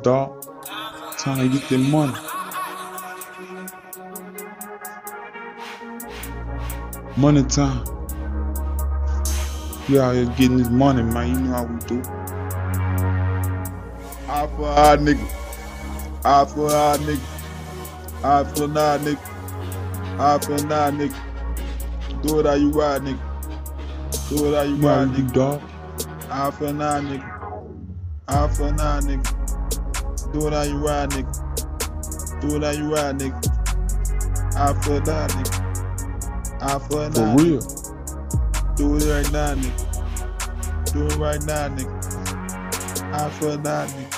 dog? 0.07 0.31
Time 1.17 1.39
to 1.39 1.49
get 1.49 1.67
that 1.67 1.79
money. 1.79 2.13
Money 7.17 7.43
time. 7.43 7.83
We 9.89 9.99
out 9.99 10.15
here 10.15 10.25
getting 10.37 10.57
this 10.59 10.69
money, 10.69 11.03
man. 11.03 11.27
You 11.33 11.39
know 11.41 11.51
how 11.55 11.65
we 11.65 11.77
do. 11.87 12.01
Eye 14.29 14.47
for 14.55 14.69
eye, 14.69 14.97
nigga. 14.97 15.27
Eye 16.23 16.45
for 16.45 16.69
eye, 16.71 16.97
nigga. 16.99 17.27
Eye 18.23 18.43
for 18.45 18.63
eye, 18.63 18.97
nigga. 18.99 19.27
Eye 20.17 20.39
for 20.39 20.53
eye, 20.53 20.91
nigga. 20.91 21.21
Do 22.21 22.39
it 22.39 22.45
how 22.45 22.53
you 22.53 22.71
ride, 22.71 23.01
nigga. 23.01 23.23
Do 24.29 24.47
it 24.47 24.55
how 24.55 24.63
you 24.63 24.77
You 24.77 24.87
ride, 24.87 25.09
nigga. 25.09 25.33
dog. 25.33 25.61
Eye 26.29 26.51
for 26.51 26.67
nigga. 26.67 27.29
Eye 28.29 28.47
for 28.47 28.67
an 28.67 28.77
nigga. 28.77 29.36
Do 30.31 30.47
it 30.47 30.53
how 30.53 30.63
you 30.63 30.77
ride, 30.79 31.11
nigga. 31.11 31.29
Do 32.39 32.57
it 32.57 32.63
how 32.63 32.71
you 32.71 32.93
ride, 32.93 33.19
nigga. 33.19 33.37
Eye 34.55 34.73
for 34.83 34.97
an 34.97 35.09
eye, 35.09 35.29
nigga. 35.29 35.53
Eye 36.61 36.79
for 36.79 37.05
an 37.05 37.15
For 37.15 37.21
eye. 37.21 37.35
real. 37.35 37.61
nigga. 37.61 37.71
Do 38.75 38.97
it 38.97 39.05
right 39.05 39.29
now, 39.31 39.55
nigga. 39.55 39.75
Do 40.93 41.07
it 41.07 41.17
right 41.17 41.41
now, 41.41 41.69
nigga. 41.69 41.91
Eye 43.11 43.29
for 43.31 43.49
an 43.51 43.67
eye, 43.67 43.87
nigga. 43.87 44.13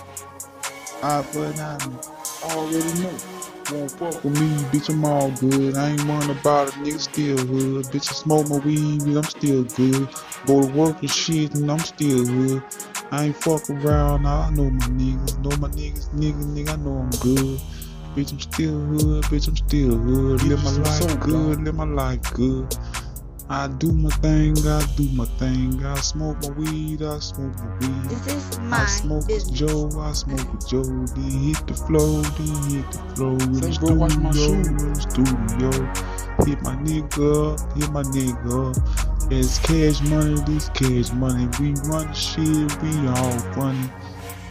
Eye 1.02 1.24
for 1.24 1.48
an 1.48 1.60
eye, 1.60 1.80
nigga. 1.80 2.02
I 2.44 2.48
already 2.56 2.94
know. 2.94 3.22
Won't 3.70 3.92
fuck 3.94 4.24
with 4.24 4.34
me, 4.34 4.66
bitch, 4.66 4.90
I'm 4.90 5.06
all 5.06 5.32
good. 5.32 5.76
I 5.78 5.92
ain't 5.92 6.06
worrying 6.06 6.32
about 6.32 6.70
it, 6.70 6.76
nigga, 6.76 7.00
still 7.00 7.38
hood. 7.48 7.92
Bitch, 7.92 8.10
I 8.12 8.14
smoke 8.14 8.48
my 8.50 8.58
weed, 8.58 9.16
I'm 9.16 9.24
still 9.24 9.66
good. 9.66 10.10
Go 10.46 10.62
to 10.62 10.68
work 10.68 11.02
and 11.02 11.12
shit, 11.12 11.56
and 11.56 11.72
I'm 11.72 11.80
still 11.80 12.26
hood. 12.26 12.64
I 13.12 13.26
ain't 13.26 13.36
fuck 13.38 13.70
around, 13.70 14.26
I 14.28 14.50
know 14.52 14.70
my 14.70 14.86
niggas. 14.88 15.40
Know 15.40 15.56
my 15.58 15.70
niggas, 15.70 16.10
nigga, 16.14 16.44
nigga, 16.46 16.70
I 16.74 16.76
know 16.78 16.98
I'm 17.00 17.10
good. 17.20 17.60
Bitch, 18.16 18.32
I'm 18.32 18.40
still 18.40 18.80
hood, 18.80 19.24
bitch, 19.26 19.48
I'm 19.48 19.56
still 19.56 19.98
hood. 19.98 20.44
Live 20.44 20.64
my 20.64 20.72
life 20.72 21.10
soap, 21.10 21.20
good, 21.20 21.58
dog. 21.58 21.66
live 21.66 21.76
my 21.76 21.86
life 21.86 22.22
good. 22.34 22.76
I 23.50 23.68
do 23.68 23.92
my 23.92 24.10
thing, 24.22 24.56
I 24.68 24.86
do 24.96 25.10
my 25.16 25.26
thing. 25.40 25.84
I 25.84 25.96
smoke 25.96 26.38
my 26.44 26.50
weed, 26.50 27.02
I 27.02 27.18
smoke 27.20 27.56
my 27.58 27.78
weed. 27.80 28.10
This 28.10 28.28
is 28.28 28.60
I 28.60 28.62
my 28.62 28.86
smoke 28.86 29.28
with. 29.28 29.52
Joe, 29.54 29.90
I 30.00 30.12
smoke 30.12 30.52
with 30.54 30.68
Joe. 30.68 30.84
Then 30.84 31.32
hit 31.32 31.66
the 31.66 31.74
flow, 31.74 32.22
then 32.22 32.70
hit 32.70 32.92
the 32.92 33.00
flow. 33.16 33.38
In 33.38 33.54
the 33.54 33.64
Say, 33.64 33.78
bro, 33.80 33.96
watch 33.96 34.18
my 34.18 34.32
studio, 34.32 34.64
shoe. 34.64 34.70
in 34.70 34.78
the 34.78 34.96
studio. 34.96 35.72
Hit 36.46 36.62
my 36.62 36.76
nigga 36.78 37.54
up, 37.54 37.78
hit 37.78 37.92
my 37.92 38.04
nigga 38.04 38.70
up. 38.70 39.09
It's 39.32 39.60
cash 39.60 40.02
money, 40.10 40.42
this 40.48 40.70
cash 40.70 41.14
money. 41.14 41.48
We 41.60 41.74
run 41.88 42.12
shit, 42.16 42.82
we 42.82 43.08
all 43.10 43.40
funny. 43.54 43.88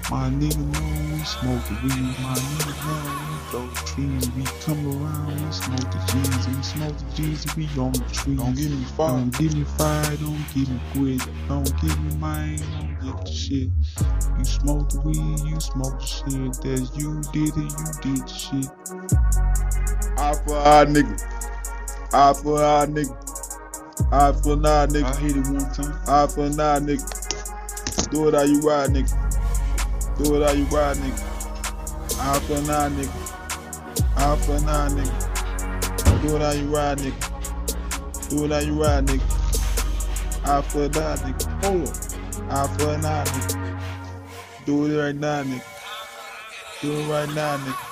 My 0.09 0.31
nigga 0.31 0.57
know 0.57 1.17
we 1.17 1.25
smoke 1.25 1.64
the 1.67 1.75
weed. 1.83 2.14
My 2.23 2.35
nigga 2.38 2.73
know 2.87 3.29
we 3.29 3.38
the 3.51 3.75
trees. 3.85 4.31
We 4.37 4.45
come 4.62 4.87
around, 4.87 5.35
we 5.35 5.53
smoke 5.53 5.91
the 5.91 5.99
G's. 6.07 6.47
We 6.47 6.62
smoke 6.62 6.97
the 6.97 7.05
G's, 7.17 7.57
we 7.57 7.64
on 7.77 7.93
the 7.93 8.05
trees. 8.12 8.38
Don't 8.38 8.55
get 8.55 8.71
me 8.71 8.85
fired. 8.85 9.19
Don't 9.19 9.38
get 9.38 9.55
me 9.57 9.64
fired, 9.64 10.21
don't 10.21 10.47
get 10.55 10.69
me 10.69 10.81
quit. 10.93 11.29
Don't 11.49 11.83
get 11.83 11.99
me 11.99 12.17
mine, 12.17 12.59
don't 12.71 13.17
get 13.17 13.27
the 13.27 13.33
shit. 13.33 13.71
You 14.38 14.45
smoke 14.45 14.88
the 14.91 15.01
weed, 15.01 15.41
you 15.41 15.61
smoke 15.61 15.99
the 15.99 16.07
shit. 16.07 16.53
That's 16.62 16.97
you 16.97 17.21
did 17.33 17.51
it, 17.57 17.73
you 17.75 18.14
did 18.14 18.23
the 18.23 18.33
shit. 18.33 18.71
Eye 20.19 20.35
for 20.47 20.57
eye, 20.57 20.87
nigga. 20.87 21.19
Eye 22.14 22.33
for 22.33 22.62
eye, 22.62 22.87
nigga. 22.87 23.28
Eye 24.11 24.32
for 24.32 24.52
an 24.54 24.64
eye, 24.66 24.87
nigga. 24.87 25.04
I 25.04 25.16
hit 25.20 25.37
it 25.37 25.46
one 25.46 25.72
time. 25.72 25.94
Eye 26.06 26.26
for 26.26 26.44
an 26.46 26.61
eye, 26.61 26.78
nigga. 26.78 28.11
Do 28.11 28.28
it 28.28 28.34
how 28.34 28.42
you 28.42 28.61
ride, 28.61 28.90
nigga. 28.90 29.12
Do 30.16 30.34
it 30.37 30.46
how 30.46 30.52
you 30.52 30.64
ride, 30.64 30.96
nigga. 30.96 31.22
Eye 32.20 32.40
for 32.40 32.54
an 32.54 32.70
eye, 32.70 32.88
nigga. 32.88 33.12
Eye 34.16 34.37
for 34.37 34.52
an 34.56 34.68
eye, 34.68 34.88
nigga. 34.88 36.22
Do 36.22 36.37
it 36.37 36.42
how 36.42 36.52
you 36.52 36.74
ride, 36.74 36.98
nigga. 36.98 38.30
Do 38.30 38.44
it 38.44 38.50
how 38.50 38.58
you 38.61 38.82
ride, 38.82 39.06
nigga. 39.06 39.26
Eye 40.46 40.62
for 40.62 40.84
an 40.84 40.96
eye, 40.96 41.16
nigga. 41.16 41.44
Hold 41.64 41.88
up. 41.88 41.94
Eye 42.50 42.76
for 42.78 42.90
an 42.94 43.04
eye, 43.04 43.24
nigga. 43.24 44.64
Do 44.64 44.87
it 44.87 44.96
right 44.98 45.14
now, 45.14 45.42
nigga. 45.42 45.64
Do 46.80 46.92
it 46.92 47.06
right 47.08 47.34
now, 47.34 47.56
nigga. 47.58 47.84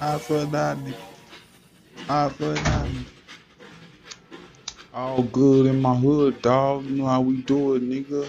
Eye 0.00 0.18
for 0.18 0.36
an 0.36 0.54
eye, 0.54 0.74
nigga. 0.74 0.96
Eye 2.08 2.28
for 2.28 2.50
an 2.50 2.58
eye, 2.58 2.88
nigga. 2.88 3.17
All 4.98 5.22
good 5.22 5.66
in 5.66 5.80
my 5.80 5.94
hood, 5.94 6.42
dog. 6.42 6.84
You 6.84 6.96
know 6.96 7.06
how 7.06 7.20
we 7.20 7.36
do 7.42 7.76
it, 7.76 7.88
nigga. 7.88 8.28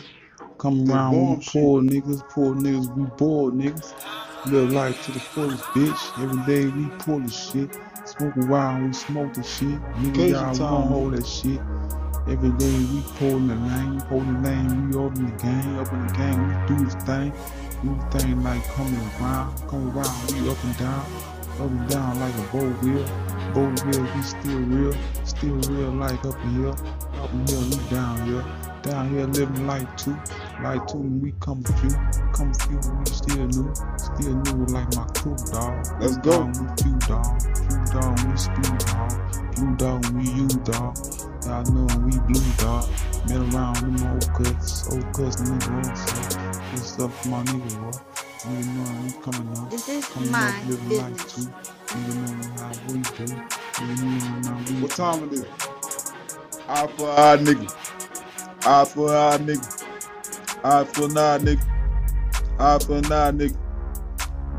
Come 0.60 0.88
around, 0.88 1.40
we 1.40 1.44
poor 1.48 1.82
niggas, 1.82 2.30
poor 2.30 2.54
niggas, 2.54 2.96
we 2.96 3.06
bored 3.18 3.56
niggas. 3.56 3.92
Live 4.46 4.72
life 4.72 5.04
to 5.06 5.12
the 5.12 5.20
fullest, 5.20 5.64
bitch. 5.74 6.24
Every 6.24 6.46
day 6.46 6.68
we 6.68 6.86
pull 7.00 7.22
the 7.22 7.32
shit. 7.32 7.76
Smoke 8.06 8.38
around, 8.38 8.86
we 8.86 8.94
smoke 8.94 9.34
the 9.34 9.42
shit. 9.42 9.82
Nigga, 9.96 10.30
y'all, 10.30 10.56
gon' 10.56 10.88
hold 10.90 11.14
that 11.14 11.26
shit. 11.26 11.60
Every 12.28 12.52
day 12.52 12.78
we 12.94 13.02
pulling 13.18 13.48
the 13.48 13.56
lane, 13.56 14.00
holding 14.02 14.40
the 14.44 14.50
lane, 14.50 14.92
we 14.92 14.96
open 14.98 15.26
the 15.26 15.42
game, 15.42 15.80
up 15.80 15.92
in 15.92 16.06
the 16.06 16.14
game, 16.14 16.48
we 16.50 16.68
do 16.68 16.86
this 16.86 16.94
thing. 17.04 17.34
Do 17.82 17.96
the 17.96 18.20
thing 18.20 18.44
like 18.44 18.64
coming 18.76 19.10
around, 19.20 19.58
come 19.68 19.90
around, 19.98 20.32
we 20.34 20.48
up 20.48 20.64
and 20.64 20.78
down, 20.78 21.06
up 21.60 21.62
and 21.62 21.90
down 21.90 22.20
like 22.20 22.36
a 22.36 22.44
boat 22.52 22.84
wheel. 22.84 23.29
Boat 23.54 23.84
wheel, 23.86 24.10
we 24.16 24.22
still 24.24 24.60
real, 24.62 24.96
still 25.26 25.56
real 25.72 25.92
like 25.92 26.26
up 26.26 26.36
in 26.44 26.56
here, 26.56 26.70
up 26.70 27.34
in 27.34 27.48
here, 27.48 27.60
we 27.60 27.78
down 27.90 28.26
here. 28.28 28.46
Down 28.84 29.10
here 29.10 29.26
living 29.28 29.68
life 29.68 29.88
too, 29.98 30.18
life 30.64 30.86
too, 30.88 31.00
and 31.02 31.22
we 31.22 31.34
come 31.42 31.64
few, 31.64 31.92
come 32.34 32.54
few, 32.54 32.80
we 33.00 33.06
still 33.06 33.48
new, 33.48 33.74
still 33.98 34.36
new 34.36 34.66
like 34.68 34.90
my 34.96 35.06
crew, 35.18 35.36
dog. 35.52 35.86
Let's 36.00 36.18
We 36.18 36.22
go. 36.22 36.32
down 36.32 36.58
with 36.60 36.86
you, 36.86 36.98
dog. 37.08 37.42
Few 37.68 37.86
dog, 37.94 38.20
we 38.26 38.38
spew, 38.38 38.78
dog. 38.88 39.14
Blue 39.56 39.76
dog, 39.78 40.06
we 40.16 40.24
you, 40.32 40.48
dog. 40.64 40.98
Y'all 41.46 41.64
know 41.66 41.88
we 42.06 42.20
blue, 42.20 42.54
dog. 42.58 42.86
Met 43.30 43.42
around 43.54 43.76
them 43.78 44.08
old 44.08 44.34
cuts, 44.34 44.88
old 44.92 45.14
cuts, 45.14 45.38
nigga, 45.42 45.76
old 45.88 45.98
stuff. 45.98 46.38
What's 46.72 47.00
up, 47.00 47.12
my 47.26 47.44
nigga, 47.44 47.76
bro? 47.80 47.92
Nigga 48.46 48.68
know 48.76 49.04
we 49.04 49.12
coming 49.24 49.58
up. 49.58 49.72
This 49.72 49.90
is 49.90 50.06
Coming 50.08 50.32
my 50.32 50.50
up, 50.50 50.56
living 50.66 50.94
life 50.98 51.18
business. 51.18 51.36
too. 51.36 51.42
Nigga 51.42 51.79
know 51.96 52.50
how 52.58 52.72
we 52.88 53.00
do. 53.00 53.26
Nigga 53.80 54.44
know 54.44 54.50
how 54.50 54.74
we 54.74 54.82
What 54.82 54.92
time 54.92 55.24
it 55.24 55.34
is? 55.34 55.46
Eye 56.68 56.88
for 56.96 57.10
eye, 57.10 57.38
nigga. 57.38 57.76
Eye 58.66 58.86
for 58.86 59.16
eye, 59.16 59.38
nigga. 59.40 59.86
Eye 60.64 60.84
for 60.86 61.06
an 61.06 61.18
eye, 61.18 61.38
nigga. 61.40 61.66
Eye 62.60 62.80
for 62.80 62.98
an 62.98 63.06
eye, 63.12 63.32
nigga. 63.32 63.58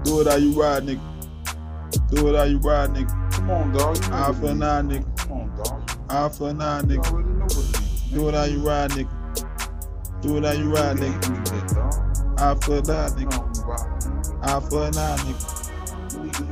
Do 0.05 0.21
it 0.23 0.27
how 0.27 0.37
you 0.37 0.61
ride, 0.61 0.85
nigga. 0.85 1.01
Do 2.11 2.29
it 2.29 2.37
how 2.37 2.43
you 2.45 2.59
ride, 2.59 2.91
nigga. 2.91 3.33
Come 3.33 3.51
on, 3.51 3.73
dog. 3.73 3.97
Eye 4.11 4.33
for 4.33 4.47
an 4.49 4.63
eye, 4.63 4.83
nigga. 4.83 5.17
Come 5.19 5.33
on, 5.33 5.57
dog. 5.57 5.91
Eye 6.09 6.29
for 6.31 6.49
an 6.49 6.61
eye, 6.61 6.83
nigga. 6.83 7.13
already 7.13 7.29
know 7.29 7.45
what 7.45 7.57
it 7.57 7.81
is. 7.81 8.01
Do 8.13 8.29
it 8.29 8.35
how 8.35 8.45
you 8.45 8.59
ride, 8.59 8.91
nigga. 8.91 10.23
Do 10.23 10.37
it 10.39 10.45
how 10.45 10.53
you 10.53 10.75
ride, 10.75 10.97
nigga. 10.97 11.23
can 11.23 11.35
do 11.35 11.51
that, 11.51 11.69
dog. 11.75 12.41
Eye 12.41 12.55
for 12.61 12.75
an 12.75 12.91
eye, 12.91 13.11
nigga. 13.15 13.39
Eye 14.43 14.61
for 14.69 14.87
an 14.87 14.99
eye, 14.99 15.17
nigga. 15.19 15.60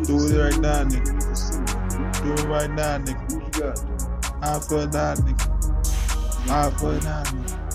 Do 0.04 0.16
it 0.26 0.38
right 0.38 0.60
now, 0.60 0.84
nigga. 0.84 1.06
You 1.06 1.12
need 1.12 1.20
to 1.20 1.36
see 1.36 1.58
it. 1.58 2.22
Do 2.22 2.32
it 2.32 2.48
right 2.48 2.70
now, 2.70 2.98
nigga. 2.98 3.34
What 3.34 3.56
you 3.56 3.62
got 3.62 3.76
to? 3.76 3.82
Eye 4.42 4.60
for 4.60 4.78
eye, 4.78 5.14
nigga. 5.16 5.46
Eye 6.48 6.70
for 6.78 6.92
eye, 6.94 7.24
nigga. 7.26 7.67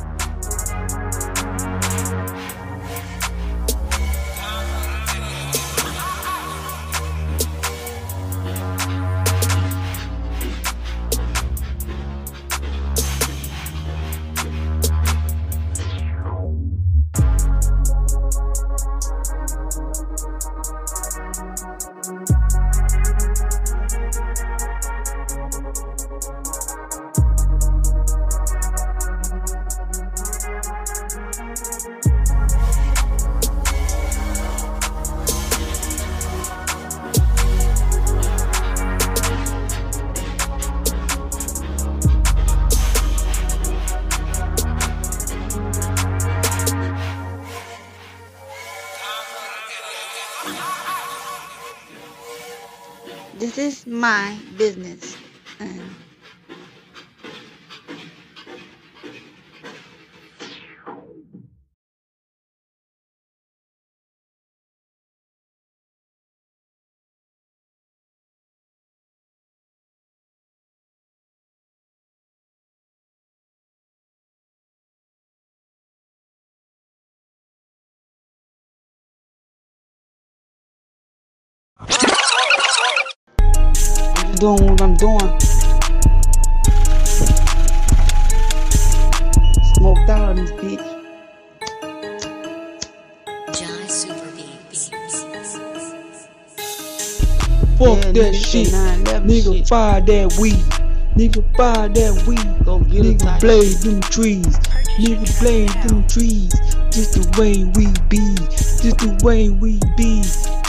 Doing 84.43 84.71
what 84.71 84.81
I'm 84.81 84.93
doing. 84.95 85.39
Smoked 89.73 90.09
out 90.09 90.31
in 90.31 90.43
this 90.43 90.51
bitch. 90.51 90.83
Jai 93.53 93.87
Super 93.87 94.31
Beats. 94.35 94.89
Fuck 97.77 97.87
Yeah, 97.87 98.11
that 98.11 98.13
nigga, 98.13 98.33
shit. 98.33 98.67
Nigga, 98.67 99.57
shit. 99.59 99.67
fire 99.69 100.01
that 100.01 100.37
weed. 100.37 100.82
Nigga, 101.15 101.41
buy 101.55 101.87
that 101.89 102.23
weed. 102.27 102.65
Go 102.65 102.79
get 102.79 103.03
Nigga, 103.05 103.39
blaze 103.39 103.83
them 103.83 104.01
trees. 104.01 104.57
Nigga, 104.97 105.29
blaze 105.39 105.73
them 105.85 106.05
trees. 106.07 106.49
Just 106.89 107.13
the 107.13 107.23
way 107.37 107.63
we 107.77 107.85
be. 108.09 108.35
Just 108.81 108.97
the 108.97 109.13
way 109.23 109.49
we 109.49 109.77
be. 109.95 110.21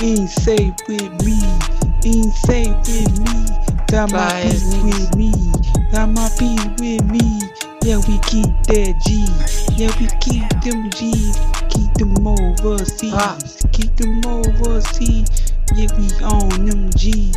Ain't 0.05 0.29
safe 0.29 0.75
with 0.89 1.13
me. 1.25 1.41
Ain't 2.05 2.33
safe 2.45 2.77
with 2.85 3.13
me. 3.25 3.41
Got 3.89 4.13
my 4.13 4.29
Fly 4.29 4.43
peace 4.43 4.75
niggas. 4.75 4.85
with 4.85 5.17
me. 5.17 5.33
Got 5.93 6.09
my 6.11 6.29
peace 6.39 6.69
with 6.81 7.05
me. 7.09 7.41
Yeah, 7.83 7.99
we 8.09 8.19
keep 8.29 8.49
that 8.69 8.93
G. 9.05 9.25
Yeah, 9.77 9.93
we 10.01 10.09
keep 10.21 10.45
them 10.61 10.91
G's. 10.91 11.37
Keep 11.73 11.95
them 11.95 12.27
overseas. 12.27 13.13
Ah. 13.15 13.39
Keep 13.73 13.97
them 13.97 14.21
overseas. 14.27 15.53
Yeah, 15.75 15.89
we 15.97 16.09
on 16.25 16.67
them 16.67 16.91
G's. 16.97 17.35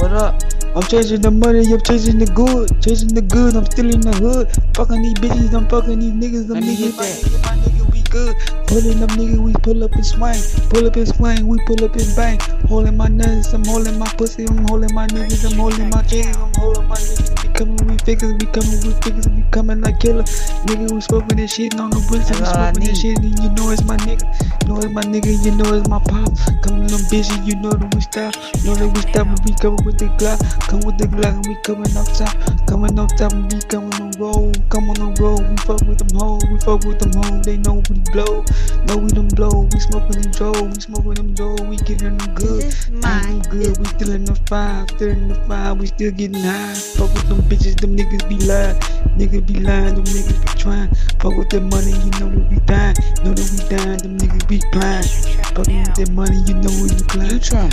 what 0.00 0.12
up? 0.12 0.40
I'm 0.74 0.82
chasing 0.82 1.20
the 1.20 1.30
money, 1.30 1.62
I'm 1.72 1.80
chasing 1.82 2.18
the 2.18 2.26
good, 2.26 2.66
chasing 2.82 3.14
the 3.14 3.22
good, 3.22 3.54
I'm 3.54 3.64
still 3.64 3.94
in 3.94 4.00
the 4.00 4.10
hood. 4.18 4.50
Fucking 4.74 5.02
these 5.02 5.14
bitches, 5.14 5.54
I'm 5.54 5.68
fucking 5.68 6.00
these 6.00 6.12
niggas, 6.18 6.50
I'm 6.50 6.62
niggas, 6.62 6.96
my 6.98 7.06
nigga, 7.06 7.38
my 7.46 7.54
nigga, 7.62 7.92
we 7.92 8.02
good. 8.10 8.34
Pulling 8.66 9.00
up 9.00 9.10
nigga, 9.10 9.38
we 9.38 9.52
pull 9.62 9.84
up 9.84 9.92
and 9.92 10.04
swing, 10.04 10.34
pull 10.70 10.84
up 10.86 10.96
and 10.96 11.06
swing, 11.06 11.46
we 11.46 11.62
pull 11.66 11.84
up 11.84 11.94
and 11.94 12.16
bang. 12.16 12.40
Holding 12.66 12.96
my 12.96 13.06
nuts, 13.06 13.52
I'm 13.52 13.64
holding 13.64 13.96
my 14.00 14.08
pussy, 14.18 14.46
I'm 14.46 14.66
holding 14.66 14.92
my 14.92 15.06
niggas, 15.06 15.46
I'm 15.46 15.56
holding 15.56 15.90
my 15.90 16.02
chains, 16.02 16.36
I'm 16.36 16.52
holding 16.58 16.88
my 16.88 16.96
niggas. 16.96 17.33
We 17.54 17.60
coming, 17.60 17.86
we 17.86 17.96
figures, 17.98 18.32
we 18.32 18.46
coming, 18.46 18.82
we 18.82 18.92
figures, 19.00 19.28
we 19.28 19.44
coming 19.52 19.80
like 19.80 20.00
killer. 20.00 20.24
Nigga, 20.66 20.90
we 20.90 21.00
smoking 21.00 21.36
this 21.36 21.54
shit 21.54 21.78
on 21.78 21.90
the 21.90 22.02
bricks, 22.10 22.26
we 22.26 22.42
all 22.42 22.50
I 22.50 22.72
smoking 22.72 22.90
this 22.90 23.00
shit, 23.00 23.18
and 23.18 23.38
you 23.38 23.50
know 23.54 23.70
it's 23.70 23.84
my 23.84 23.96
nigga. 23.98 24.26
You 24.66 24.74
know 24.74 24.78
it's 24.82 24.90
my 24.90 25.02
nigga, 25.02 25.30
you 25.38 25.54
know 25.54 25.70
it's 25.70 25.86
my 25.86 26.02
pop. 26.02 26.34
Coming 26.66 26.90
on 26.90 27.02
busy, 27.06 27.38
you 27.46 27.54
know 27.62 27.70
that 27.70 27.94
we 27.94 28.00
stop. 28.00 28.34
You 28.58 28.74
Know 28.74 28.74
that 28.74 28.90
we 28.90 29.00
stop 29.06 29.30
when 29.30 29.38
we 29.46 29.54
coming 29.54 29.84
with 29.86 29.98
the 30.02 30.10
Glock. 30.18 30.42
Come 30.66 30.82
with 30.82 30.98
the 30.98 31.06
Glock 31.06 31.38
and 31.38 31.46
we 31.46 31.54
coming 31.62 31.94
off 31.94 32.10
top. 32.18 32.34
Coming 32.66 32.98
off 32.98 33.14
top 33.14 33.30
and 33.30 33.46
we 33.46 33.62
coming 33.70 33.94
on 34.02 34.10
roll. 34.18 34.50
Come 34.74 34.90
on 34.90 34.98
the 34.98 35.14
road, 35.22 35.46
we 35.46 35.54
fuck 35.62 35.78
with 35.86 36.02
them 36.02 36.10
hoes. 36.18 36.42
We 36.50 36.58
fuck 36.58 36.82
with 36.82 36.98
them 36.98 37.14
hoes, 37.22 37.46
they 37.46 37.58
know 37.62 37.78
we 37.86 38.02
blow. 38.10 38.42
Know 38.90 38.98
we 38.98 39.14
them 39.14 39.30
blow. 39.30 39.70
We 39.70 39.78
smoking 39.78 40.26
them 40.26 40.32
Joe, 40.34 40.58
we 40.58 40.74
smoking 40.82 41.14
them 41.22 41.30
Joe. 41.38 41.54
We 41.70 41.78
getting 41.86 42.18
them 42.18 42.34
good. 42.34 42.66
This 42.66 42.90
is 42.90 43.46
good, 43.46 43.78
we 43.78 43.84
still 43.94 44.10
in 44.10 44.24
the 44.24 44.34
five, 44.50 44.90
still 44.90 45.14
in 45.14 45.28
the 45.28 45.38
five, 45.46 45.78
we 45.78 45.86
still 45.86 46.10
getting 46.10 46.42
high. 46.42 46.74
Fuck 46.74 47.14
with 47.14 47.28
them 47.28 47.43
bitches, 47.48 47.80
them 47.80 47.96
niggas 47.96 48.28
be 48.28 48.36
lying. 48.46 48.76
Niggas 49.18 49.46
be 49.46 49.60
lying, 49.60 49.94
them 49.94 50.04
niggas 50.04 50.40
be 50.40 50.58
trying. 50.58 50.88
Fuck 51.20 51.36
with 51.36 51.50
that 51.50 51.62
money, 51.62 51.92
you 51.92 52.10
know 52.18 52.30
that 52.30 52.50
we 52.50 52.58
dying. 52.66 52.96
Know 53.24 53.32
that 53.34 53.48
we 53.52 53.76
dying, 53.76 53.98
them 53.98 54.18
niggas 54.18 54.48
be 54.48 54.60
blind. 54.72 55.06
Fuck 55.54 55.66
with 55.66 55.94
that 55.96 56.10
money, 56.10 56.38
you 56.48 56.54
know 56.54 56.70
we 56.82 56.88
You 56.90 56.96
decline. 56.96 57.40
trying? 57.40 57.72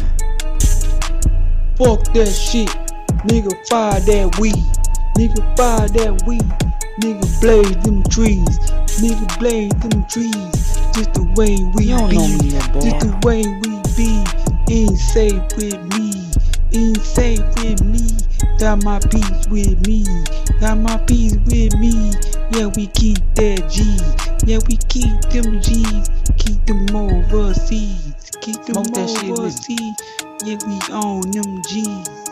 Fuck 1.77 2.13
that 2.13 2.29
shit. 2.31 2.69
Nigga, 3.27 3.51
fire 3.67 3.99
that 3.99 4.39
weed. 4.39 4.55
Nigga, 5.17 5.41
fire 5.57 5.87
that 5.87 6.23
weed. 6.27 6.41
Nigga, 6.99 7.41
blaze 7.41 7.77
them 7.83 8.03
trees. 8.03 8.59
Nigga, 9.01 9.39
blaze 9.39 9.73
them 9.81 10.05
trees. 10.07 10.77
Just 10.93 11.13
the 11.13 11.23
way 11.35 11.57
we 11.75 11.85
You 11.85 11.97
be. 12.07 12.49
Just 12.49 12.99
the 12.99 13.19
way 13.23 13.41
we 13.61 13.81
be. 13.95 14.23
Ain't 14.73 14.97
safe 14.97 15.41
with 15.57 15.81
me. 15.97 16.30
Ain't 16.73 17.01
safe 17.01 17.43
with 17.57 17.83
me. 17.83 18.07
Got 18.57 18.83
my 18.83 18.99
peace 18.99 19.47
with 19.49 19.85
me. 19.85 20.05
Got 20.61 20.77
my 20.77 20.97
peace 21.05 21.35
with 21.47 21.75
me. 21.77 22.11
Yeah, 22.51 22.67
we 22.67 22.87
keep 22.87 23.17
that 23.35 23.69
G. 23.69 23.83
Yeah, 24.45 24.59
we 24.67 24.77
keep 24.87 25.19
them 25.31 25.61
G's. 25.61 26.09
Keep 26.37 26.65
them 26.65 26.95
overseas. 26.95 28.13
Keep 28.39 28.63
them 28.65 28.85
Smoke 28.85 29.39
overseas. 29.39 29.95
Yeah, 30.45 30.57
we 30.65 30.79
own 30.93 31.29
them 31.31 31.61
G's. 31.67 32.30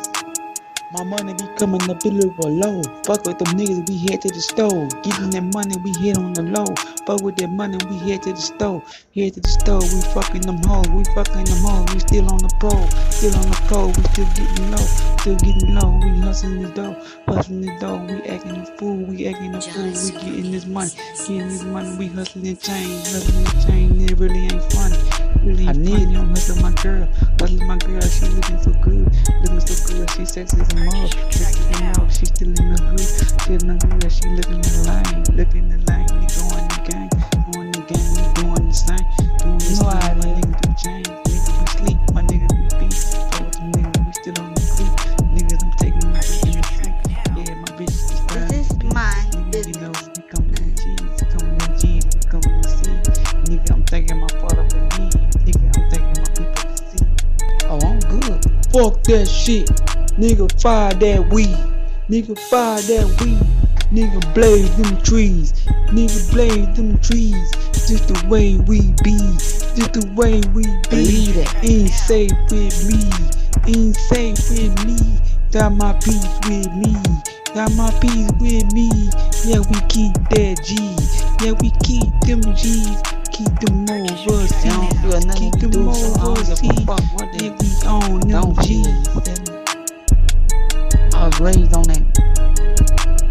My 0.92 1.04
money 1.04 1.36
be 1.36 1.46
coming 1.56 1.88
up 1.88 2.04
a 2.04 2.08
little 2.08 2.50
low. 2.50 2.82
Fuck 3.06 3.24
with 3.26 3.38
them 3.38 3.54
niggas, 3.56 3.88
we 3.88 3.98
head 4.10 4.24
to 4.24 4.30
the 4.30 4.42
store. 4.42 4.88
Getting 5.04 5.30
that 5.30 5.46
money, 5.54 5.78
we 5.84 5.94
head 6.02 6.18
on 6.18 6.34
the 6.34 6.42
low. 6.42 6.66
Fuck 7.06 7.22
with 7.22 7.36
that 7.38 7.52
money, 7.52 7.78
we 7.86 8.10
head 8.10 8.24
to 8.24 8.34
the 8.34 8.42
store. 8.42 8.82
Head 9.14 9.36
to 9.36 9.40
the 9.40 9.50
store, 9.50 9.82
we 9.86 10.02
fucking 10.18 10.42
them 10.42 10.58
hoes. 10.66 10.90
We 10.90 11.04
fucking 11.14 11.46
them 11.46 11.62
hoes. 11.62 11.94
We 11.94 12.00
still 12.00 12.32
on 12.34 12.40
the 12.40 12.50
pole. 12.58 12.90
Still 13.12 13.38
on 13.38 13.46
the 13.46 13.62
pole, 13.70 13.94
we 13.94 14.02
still 14.10 14.26
getting 14.34 14.72
low. 14.72 14.86
Still 15.22 15.36
getting 15.38 15.76
low, 15.76 15.94
we 16.02 16.10
hustling 16.26 16.64
the 16.64 16.70
dough. 16.70 16.98
Hustling 17.28 17.62
the 17.62 17.78
dough, 17.78 18.02
we 18.10 18.24
acting 18.26 18.58
a 18.58 18.66
fool. 18.78 18.98
We 19.06 19.28
acting 19.28 19.54
a 19.54 19.62
fool. 19.62 19.94
We 19.94 20.12
getting 20.12 20.52
this 20.52 20.66
money. 20.66 20.90
Getting 21.20 21.50
this 21.50 21.64
money, 21.64 21.98
we 21.98 22.08
hustling 22.08 22.58
chain. 22.58 22.90
Hustling 23.06 23.44
the 23.44 23.66
chain, 23.68 24.10
it 24.10 24.18
really 24.18 24.50
ain't 24.50 24.74
funny. 24.74 25.09
Really 25.44 25.68
I 25.68 25.72
need. 25.72 26.16
I'm 26.18 26.30
hustling 26.30 26.62
my 26.62 26.72
girl. 26.84 27.08
Hustling 27.40 27.68
my 27.68 27.78
girl, 27.78 28.02
she 28.02 28.26
looking 28.28 28.62
so 28.62 28.72
good. 28.82 29.08
Looking 29.42 29.60
so 29.62 29.94
good, 29.94 30.10
she 30.12 30.26
sexy 30.26 30.60
as 30.60 30.72
a 30.72 30.76
mug. 30.76 31.12
Sexy 31.32 31.62
as 31.62 31.80
a 31.80 32.00
mug, 32.00 32.12
she 32.12 32.26
still 32.26 32.48
in 32.50 32.56
the 32.56 32.82
hood. 32.84 33.00
Still 33.00 33.56
in 33.56 33.78
the 33.78 33.88
hood, 33.88 34.12
she 34.12 34.28
looking 34.30 34.62
the 34.62 34.84
line. 34.88 35.24
Looking 35.38 35.70
the 35.70 35.78
line, 35.92 36.08
we 36.20 36.28
going 36.36 36.68
the 36.68 36.80
gang. 36.88 37.10
Going 37.54 37.72
the 37.72 37.82
gang, 37.88 38.08
we 38.16 38.24
doing 38.36 38.68
the 38.68 38.74
same. 38.74 38.98
Doing 39.40 39.58
the 39.58 39.66
You 39.66 39.76
same, 39.76 40.18
my 40.20 40.42
nigga 40.42 40.62
do 40.62 40.70
change. 40.84 41.29
Fuck 58.72 59.02
that 59.04 59.28
shit. 59.28 59.68
Nigga, 60.20 60.48
fire 60.62 60.94
that 60.94 61.30
weed. 61.34 61.58
Nigga, 62.08 62.38
fire 62.50 62.80
that 62.82 63.08
weed. 63.20 63.42
Nigga, 63.90 64.34
blaze 64.36 64.70
them 64.78 65.02
trees. 65.02 65.54
Nigga, 65.90 66.32
blaze 66.32 66.78
them 66.78 66.98
trees. 67.00 67.52
Just 67.90 68.08
the 68.08 68.28
way 68.30 68.58
we 68.68 68.82
be. 69.04 69.18
Just 69.74 69.94
the 69.94 70.06
way 70.16 70.42
we 70.54 70.64
be. 70.92 71.34
Ain't 71.68 71.90
safe 71.90 72.32
with 72.52 72.78
me. 72.86 73.02
Ain't 73.66 73.96
safe 73.96 74.38
with 74.52 74.86
me. 74.86 74.98
Got 75.52 75.74
my 75.74 75.94
peace 75.94 76.30
with 76.46 76.72
me. 76.78 76.94
Got 77.56 77.74
my 77.74 77.90
peace 78.00 78.30
with 78.40 78.72
me. 78.72 78.90
Yeah, 79.46 79.66
we 79.66 79.82
keep 79.90 80.14
that 80.30 80.62
G. 80.64 80.94
Yeah, 81.44 81.54
we 81.54 81.72
keep 81.82 82.14
them 82.22 82.42
G's. 82.56 83.19
Keep 83.40 83.60
them 83.62 83.90
overseas. 83.90 84.52
They 84.62 84.70
don't 84.70 84.92
feel 85.00 85.22
nothing 85.22 85.52
Keep 85.52 85.54
we 85.56 85.62
them 85.62 85.72
do, 85.72 85.94
so 85.94 86.12
I 86.12 86.26
don't 86.26 86.36
give 86.36 86.50
a 86.50 86.52
overseas. 86.52 86.86
fuck 86.86 87.04
what 87.14 87.32
they 87.32 87.48
Yeah, 87.84 88.10
we 88.10 88.20
don't 88.32 88.56
feel. 88.58 88.66
G's. 88.66 89.08
I 91.16 91.26
was 91.26 91.40
raised 91.40 91.74
on 91.74 91.84
that, 91.84 92.04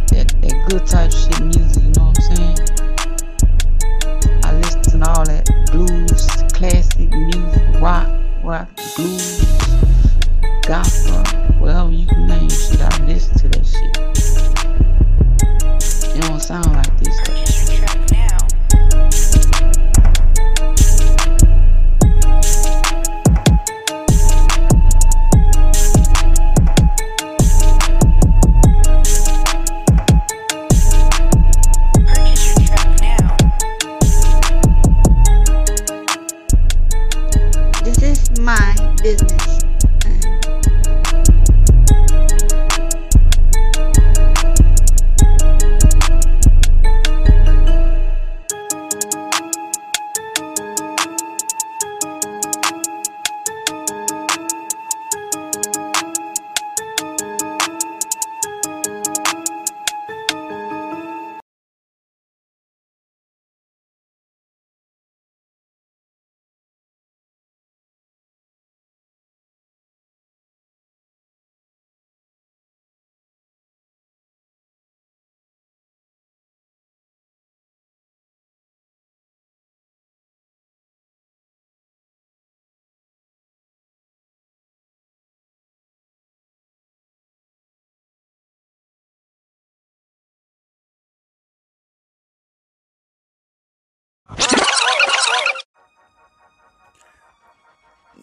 that 0.08 0.28
that 0.40 0.68
good 0.70 0.86
type 0.86 1.12
shit 1.12 1.40
music, 1.44 1.82
you 1.82 1.90
know 1.90 2.06
what 2.06 2.18
I'm 2.18 2.36
saying? 2.36 2.58
I 4.44 4.52
listen 4.54 5.00
to 5.02 5.10
all 5.10 5.24
that 5.26 5.44
blues, 5.72 6.26
classic 6.54 7.10
music, 7.10 7.82
rock, 7.82 8.08
rock, 8.42 8.68
blues, 8.96 9.44
gospel, 10.66 11.22
whatever 11.60 11.90
you 11.92 12.06
can 12.06 12.26
name 12.28 12.48
shit. 12.48 12.80
I 12.80 13.04
listen 13.04 13.36
to 13.40 13.48
that 13.50 13.66
shit. 13.66 13.97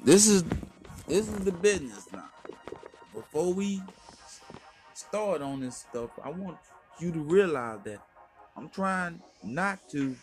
This 0.06 0.28
is 0.28 0.44
this 1.08 1.28
is 1.28 1.40
the 1.40 1.52
business 1.52 2.06
now. 2.14 2.30
Before 3.12 3.52
we 3.52 3.82
start 4.94 5.42
on 5.42 5.62
this 5.62 5.78
stuff, 5.78 6.12
I 6.24 6.30
want 6.30 6.58
you 7.00 7.12
to 7.12 7.20
realize 7.22 7.80
that 7.86 8.06
I'm 8.56 8.70
trying 8.70 9.20
not 9.44 9.80
to 9.90 10.16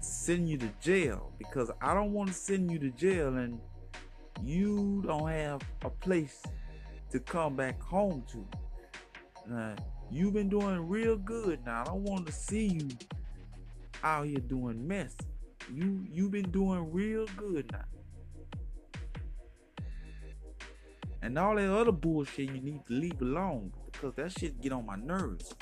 send 0.00 0.48
you 0.48 0.58
to 0.58 0.68
jail 0.82 1.32
because 1.38 1.70
I 1.80 1.94
don't 1.94 2.12
want 2.12 2.30
to 2.30 2.34
send 2.34 2.72
you 2.72 2.80
to 2.80 2.90
jail 2.90 3.36
and 3.36 3.60
you 4.42 5.04
don't 5.06 5.28
have 5.28 5.62
a 5.84 5.90
place 5.90 6.42
to 7.12 7.20
come 7.20 7.54
back 7.54 7.80
home 7.80 8.24
to. 8.32 8.44
Now, 9.48 9.76
you've 10.10 10.34
been 10.34 10.48
doing 10.48 10.88
real 10.88 11.14
good 11.14 11.64
now. 11.64 11.82
I 11.82 11.84
don't 11.84 12.02
want 12.02 12.26
to 12.26 12.32
see 12.32 12.66
you 12.66 12.88
out 14.02 14.26
here 14.26 14.40
doing 14.40 14.88
mess. 14.88 15.14
You 15.72 16.04
you've 16.12 16.32
been 16.32 16.50
doing 16.50 16.90
real 16.90 17.26
good 17.36 17.70
now. 17.70 17.84
And 21.20 21.38
all 21.38 21.56
that 21.56 21.70
other 21.70 21.92
bullshit 21.92 22.50
you 22.50 22.60
need 22.60 22.86
to 22.86 22.92
leave 22.92 23.20
alone 23.20 23.72
because 23.92 24.14
that 24.14 24.32
shit 24.32 24.60
get 24.60 24.72
on 24.72 24.86
my 24.86 24.96
nerves. 24.96 25.54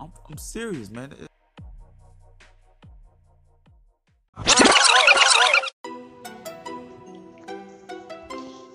I'm, 0.00 0.12
I'm 0.28 0.38
serious, 0.38 0.90
man. 0.90 1.12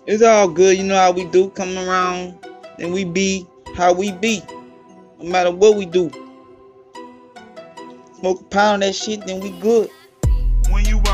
It's 0.06 0.22
all 0.22 0.50
good, 0.50 0.78
you 0.78 0.84
know 0.84 0.98
how 0.98 1.12
we 1.12 1.26
do. 1.26 1.50
Come 1.52 1.78
around 1.78 2.38
and 2.78 2.94
we 2.94 3.06
be 3.06 3.48
how 3.76 3.94
we 3.94 4.12
be. 4.12 4.42
No 5.20 5.30
matter 5.30 5.52
what 5.52 5.78
we 5.78 5.86
do. 5.86 6.12
Smoke 8.20 8.42
a 8.42 8.44
pound 8.46 8.84
of 8.84 8.90
that 8.90 8.96
shit, 8.96 9.26
then 9.26 9.40
we 9.40 9.52
good. 9.60 9.90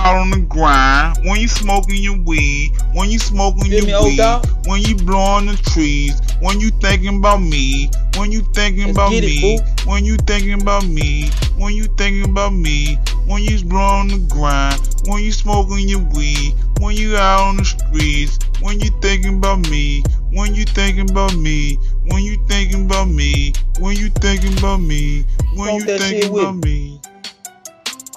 Out 0.02 0.16
on 0.16 0.32
the 0.32 0.40
grind, 0.40 1.18
when 1.26 1.42
you 1.42 1.48
smoking 1.50 2.02
your 2.02 2.18
weed, 2.24 2.72
when 2.94 3.10
you 3.10 3.20
smoking 3.20 3.66
Feel 3.70 3.86
your 3.86 4.02
me, 4.02 4.12
weed, 4.12 4.18
dog? 4.18 4.48
when 4.66 4.82
you 4.82 4.96
blowing 4.96 5.48
the 5.48 5.58
trees, 5.72 6.22
when 6.42 6.60
you 6.62 6.70
thinking 6.80 7.18
about 7.18 7.42
me, 7.42 7.90
when 8.16 8.32
you 8.32 8.40
thinking 8.54 8.88
Let's 8.88 8.98
about 8.98 9.12
get 9.12 9.26
it, 9.26 9.28
me, 9.28 9.60
when 9.86 10.06
you 10.06 10.16
thinking 10.16 10.62
about 10.62 10.88
me, 10.88 11.30
when 11.58 11.74
you 11.76 11.84
thinking 11.98 12.32
about 12.32 12.54
me, 12.54 12.98
when 13.28 13.44
you 13.44 13.62
blowing 13.66 14.08
the 14.08 14.26
grind, 14.34 14.80
when 15.06 15.22
you 15.22 15.34
smoking 15.34 15.90
your 15.90 16.02
weed, 16.16 16.56
when 16.80 16.96
you 16.96 17.18
out 17.18 17.42
on 17.42 17.58
the 17.58 17.66
streets, 17.66 18.40
when 18.62 18.80
you 18.80 18.90
thinking 19.02 19.38
about 19.38 19.70
me, 19.70 20.02
when 20.32 20.56
you 20.56 20.64
thinking 20.64 21.10
about 21.10 21.36
me, 21.36 21.76
when 22.08 22.24
you 22.24 22.38
thinking 22.48 22.86
about 22.86 23.10
me, 23.10 23.54
when 23.80 23.98
you 23.98 24.10
thinking 24.10 24.58
about 24.58 24.78
me, 24.80 25.26
when 25.56 25.68
Smoke 25.68 25.82
you 25.82 25.98
thinking 26.00 26.32
about 26.32 26.56
me. 26.56 27.02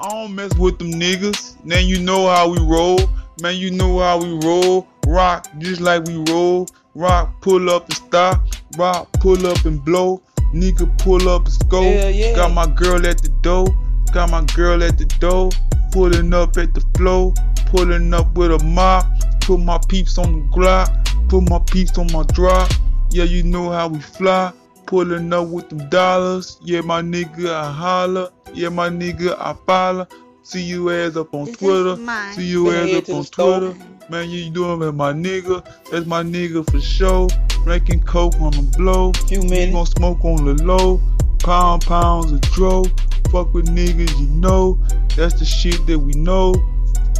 I 0.00 0.08
don't 0.10 0.34
mess 0.34 0.54
with 0.56 0.78
them 0.78 0.92
niggas. 0.92 1.62
Now 1.64 1.78
you 1.78 2.00
know 2.00 2.28
how 2.28 2.48
we 2.48 2.58
roll. 2.60 2.98
Man, 3.40 3.56
you 3.56 3.70
know 3.70 3.98
how 3.98 4.18
we 4.22 4.32
roll. 4.46 4.86
Rock 5.06 5.46
just 5.58 5.80
like 5.80 6.04
we 6.04 6.16
roll. 6.30 6.68
Rock 6.94 7.40
pull 7.40 7.70
up 7.70 7.84
and 7.84 7.94
stop. 7.94 8.40
Rock 8.76 9.12
pull 9.14 9.46
up 9.46 9.64
and 9.64 9.84
blow. 9.84 10.22
Nigga 10.54 10.86
pull 10.98 11.28
up 11.28 11.46
and 11.46 11.68
go. 11.68 11.82
Yeah, 11.82 12.08
yeah. 12.08 12.36
Got 12.36 12.52
my 12.52 12.66
girl 12.66 13.06
at 13.06 13.22
the 13.22 13.30
door. 13.40 13.66
Got 14.12 14.30
my 14.30 14.44
girl 14.54 14.82
at 14.82 14.98
the 14.98 15.06
door. 15.18 15.50
Pulling 15.90 16.32
up 16.34 16.56
at 16.56 16.74
the 16.74 16.84
flow. 16.96 17.34
Pulling 17.66 18.12
up 18.14 18.34
with 18.34 18.52
a 18.52 18.64
mop. 18.64 19.06
Put 19.40 19.58
my 19.60 19.78
peeps 19.88 20.18
on 20.18 20.32
the 20.32 20.56
Glock. 20.56 21.28
Put 21.28 21.48
my 21.48 21.58
peeps 21.70 21.96
on 21.98 22.10
my 22.12 22.22
drop. 22.32 22.70
Yeah, 23.10 23.24
you 23.24 23.42
know 23.42 23.70
how 23.70 23.88
we 23.88 24.00
fly. 24.00 24.52
Pulling 24.86 25.32
up 25.32 25.48
with 25.48 25.68
them 25.68 25.88
dollars. 25.88 26.58
Yeah, 26.62 26.80
my 26.82 27.00
nigga, 27.02 27.52
I 27.52 27.70
holler. 27.72 28.30
Yeah, 28.52 28.68
my 28.68 28.88
nigga, 28.88 29.36
I 29.38 29.54
follow. 29.66 30.06
See 30.42 30.62
you 30.62 30.90
ass 30.90 31.16
up 31.16 31.32
on 31.34 31.44
This 31.46 31.56
Twitter. 31.56 31.96
mine. 31.96 32.34
See 32.34 32.46
you 32.46 32.64
Better 32.66 32.96
ass 32.98 33.08
up 33.08 33.14
on. 33.16 33.24
Twitter. 33.24 33.74
Man, 34.10 34.28
you 34.28 34.50
doing 34.50 34.80
with 34.80 34.94
my 34.94 35.12
nigga. 35.12 35.64
That's 35.90 36.06
my 36.06 36.22
nigga 36.22 36.68
for 36.70 36.80
sure. 36.80 37.28
Drinking 37.64 38.02
coke 38.02 38.34
on 38.40 38.50
the 38.50 38.62
blow. 38.76 39.12
Few 39.28 39.40
We 39.40 39.48
minutes. 39.48 39.72
gon' 39.72 39.86
smoke 39.86 40.24
on 40.24 40.44
the 40.44 40.62
low. 40.64 41.00
Pound 41.38 41.82
pounds 41.82 42.32
of 42.32 42.40
dro. 42.42 42.84
Fuck 43.30 43.54
with 43.54 43.68
niggas, 43.68 44.18
you 44.20 44.26
know. 44.26 44.78
That's 45.16 45.34
the 45.38 45.44
shit 45.44 45.86
that 45.86 45.98
we 45.98 46.12
know. 46.14 46.52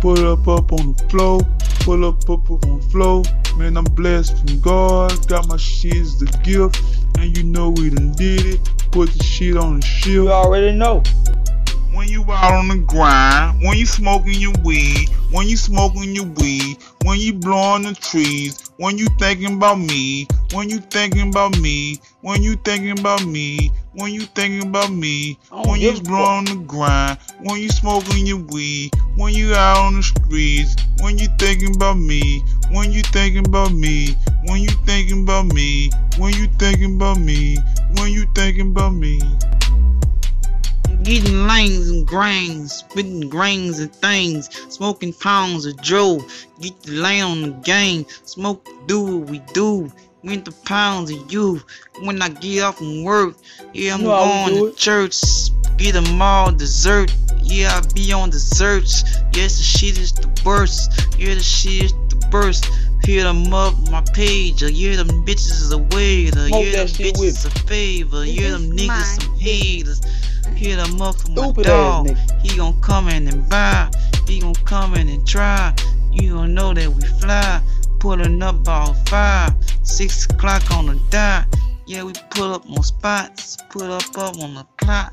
Pull 0.03 0.27
up 0.27 0.49
up 0.49 0.73
on 0.73 0.95
the 0.95 1.09
flow. 1.11 1.39
Pull 1.85 2.05
up 2.05 2.29
up 2.29 2.51
on 2.51 2.81
the 2.81 2.89
flow. 2.91 3.23
Man, 3.57 3.77
I'm 3.77 3.85
blessed 3.85 4.37
from 4.37 4.59
God. 4.59 5.29
Got 5.29 5.47
my 5.47 5.57
shit 5.57 5.95
as 5.95 6.21
a 6.21 6.27
gift. 6.43 6.83
And 7.19 7.39
you 7.39 7.45
know 7.45 7.71
we 7.71 7.91
done 7.91 8.11
did 8.11 8.45
it. 8.45 8.61
Put 8.91 9.11
the 9.11 9.23
shit 9.23 9.57
on 9.57 9.79
the 9.79 10.11
You 10.11 10.29
already 10.33 10.77
know. 10.77 11.05
When 11.95 12.09
you 12.09 12.25
out 12.33 12.55
on 12.55 12.69
the 12.69 12.77
grind, 12.79 13.63
when 13.63 13.77
you 13.77 13.85
smoking 13.85 14.41
your 14.41 14.55
weed, 14.65 15.11
when 15.31 15.47
you 15.47 15.59
smoking 15.59 16.15
your 16.15 16.25
weed, 16.25 16.79
when 17.05 17.21
you 17.21 17.35
blowing 17.35 17.83
the 17.83 17.95
trees, 17.95 18.71
when 18.79 18.97
you 18.97 19.09
thinking 19.19 19.57
about 19.57 19.79
me, 19.79 20.27
when 20.55 20.71
you 20.71 20.79
thinking 20.79 21.29
about 21.29 21.59
me, 21.61 22.01
when 22.23 22.43
you 22.43 22.57
thinking 22.57 22.99
about 22.99 23.27
me, 23.27 23.71
when 23.93 24.13
you 24.13 24.23
thinking 24.23 24.69
about 24.69 24.91
me, 24.91 25.39
when 25.51 25.81
you 25.81 25.93
give 25.93 25.95
a 25.95 25.97
fuck. 25.99 26.07
blow 26.07 26.25
on 26.25 26.45
the 26.47 26.55
grind, 26.67 27.19
when 27.43 27.61
you 27.61 27.69
smoking 27.69 28.27
your 28.27 28.39
weed, 28.39 28.91
when 29.17 29.35
you 29.35 29.55
out 29.55 29.77
on 29.77 29.97
the 29.97 30.03
streets, 30.03 30.77
when 31.01 31.19
you 31.19 31.29
thinking 31.39 31.75
about 31.75 31.99
me, 31.99 32.43
when 32.71 32.91
you 32.91 33.03
thinking 33.03 33.47
about 33.47 33.73
me, 33.73 34.17
when 34.47 34.63
you 34.63 34.71
thinking 34.87 35.25
about 35.25 35.47
me, 35.53 35.91
when 36.19 36.33
you 36.33 36.47
thinking 36.59 36.97
about 36.97 37.21
me, 37.21 37.59
when 37.99 38.11
you 38.11 38.25
thinking 38.35 38.71
about 38.71 38.95
me. 38.95 39.21
Getting 41.03 41.47
lanes 41.47 41.89
and 41.89 42.07
grains, 42.07 42.73
spitting 42.73 43.29
grains 43.29 43.79
and 43.81 43.93
things, 43.95 44.49
smoking 44.73 45.13
pounds 45.13 45.67
of 45.67 45.81
Joe. 45.83 46.21
Get 46.61 46.81
the 46.83 46.93
lane 46.93 47.25
on 47.25 47.43
the 47.43 47.51
game, 47.65 48.07
smoke, 48.25 48.67
do 48.87 49.19
what 49.19 49.31
we 49.31 49.39
do. 49.53 49.91
Win 50.23 50.45
the 50.45 50.53
pounds 50.65 51.11
of 51.11 51.33
you. 51.33 51.61
When 52.03 52.23
I 52.23 52.29
get 52.29 52.63
off 52.63 52.79
from 52.79 53.03
work, 53.03 53.35
yeah, 53.73 53.95
I'm 53.95 54.01
You 54.03 54.07
know 54.07 54.13
how 54.15 54.47
we 54.47 54.53
going 54.53 54.71
to 54.73 54.79
church. 54.79 55.21
Get 55.77 55.95
them 55.95 56.23
all 56.23 56.53
dessert. 56.53 57.13
Yeah, 57.43 57.81
I 57.83 57.93
be 57.93 58.13
on 58.13 58.31
desserts. 58.31 59.03
Yes, 59.35 59.57
the 59.57 59.65
shit 59.65 59.99
is 59.99 60.13
the 60.13 60.31
worst. 60.45 61.09
Yeah, 61.19 61.35
the 61.35 61.43
shit 61.43 61.85
is 61.85 61.93
the 61.93 62.29
worst. 62.33 62.71
Hit 63.03 63.25
them 63.25 63.53
up 63.53 63.75
my 63.91 64.03
page. 64.15 64.63
Yeah, 64.63 64.97
them 64.97 65.09
bitches 65.27 65.51
is 65.51 65.73
a 65.73 65.79
waiter. 65.79 66.47
Smoke 66.47 66.65
Yeah, 66.67 66.85
them 66.85 66.87
bitches 66.87 67.47
a 67.47 67.51
favor. 67.67 68.25
Yeah, 68.25 68.53
them 68.53 68.71
niggas 68.71 69.21
some 69.21 69.39
haters. 69.41 70.01
Hit 70.63 70.77
them 70.77 71.03
up 71.03 71.17
my 71.29 71.51
dog. 71.65 72.07
nigga. 72.07 72.41
He 72.41 72.57
gon' 72.57 72.81
come 72.81 73.09
in 73.09 73.27
and 73.27 73.49
buy. 73.49 73.91
He 74.29 74.39
gon' 74.39 74.55
come 74.55 74.95
in 74.95 75.09
and 75.09 75.27
try. 75.27 75.75
You 76.13 76.35
gon' 76.35 76.55
know 76.55 76.73
that 76.73 76.89
we 76.89 77.03
fly. 77.21 77.61
Pulling 77.99 78.41
up 78.41 78.69
all 78.69 78.95
five. 79.07 79.53
Six 79.83 80.27
o'clock 80.27 80.71
on 80.71 80.87
the 80.87 81.01
dot. 81.11 81.47
Yeah, 81.87 82.05
we 82.05 82.13
pull 82.31 82.55
up 82.55 82.71
on 82.71 82.81
spots. 82.85 83.57
Put 83.71 83.91
up 83.91 84.17
up 84.17 84.39
on 84.39 84.55
the 84.55 84.65
clock. 84.77 85.13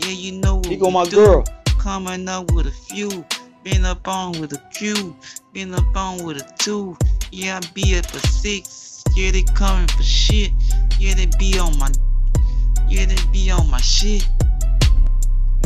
Yeah, 0.00 0.08
you 0.10 0.32
know 0.32 0.56
what 0.56 0.66
Here 0.66 0.78
go 0.78 0.88
we 0.88 0.92
my 0.92 1.04
do. 1.04 1.16
girl. 1.16 1.44
Coming 1.78 2.28
up 2.28 2.52
with 2.52 2.66
a 2.66 2.70
few. 2.70 3.24
Been 3.64 3.86
up 3.86 4.06
on 4.06 4.38
with 4.38 4.52
a 4.52 4.58
Q. 4.74 5.16
Been 5.54 5.72
up 5.72 5.96
on 5.96 6.26
with 6.26 6.36
a 6.42 6.54
two. 6.58 6.94
Yeah, 7.32 7.58
I 7.62 7.66
be 7.72 7.96
up 7.96 8.04
for 8.04 8.18
six. 8.26 9.02
Yeah, 9.16 9.30
they 9.30 9.44
coming 9.54 9.88
for 9.88 10.02
shit. 10.02 10.52
Yeah, 10.98 11.14
they 11.14 11.26
be 11.38 11.58
on 11.58 11.78
my. 11.78 11.88
Yeah, 12.86 13.06
they 13.06 13.16
be 13.32 13.50
on 13.50 13.70
my 13.70 13.80
shit. 13.80 14.28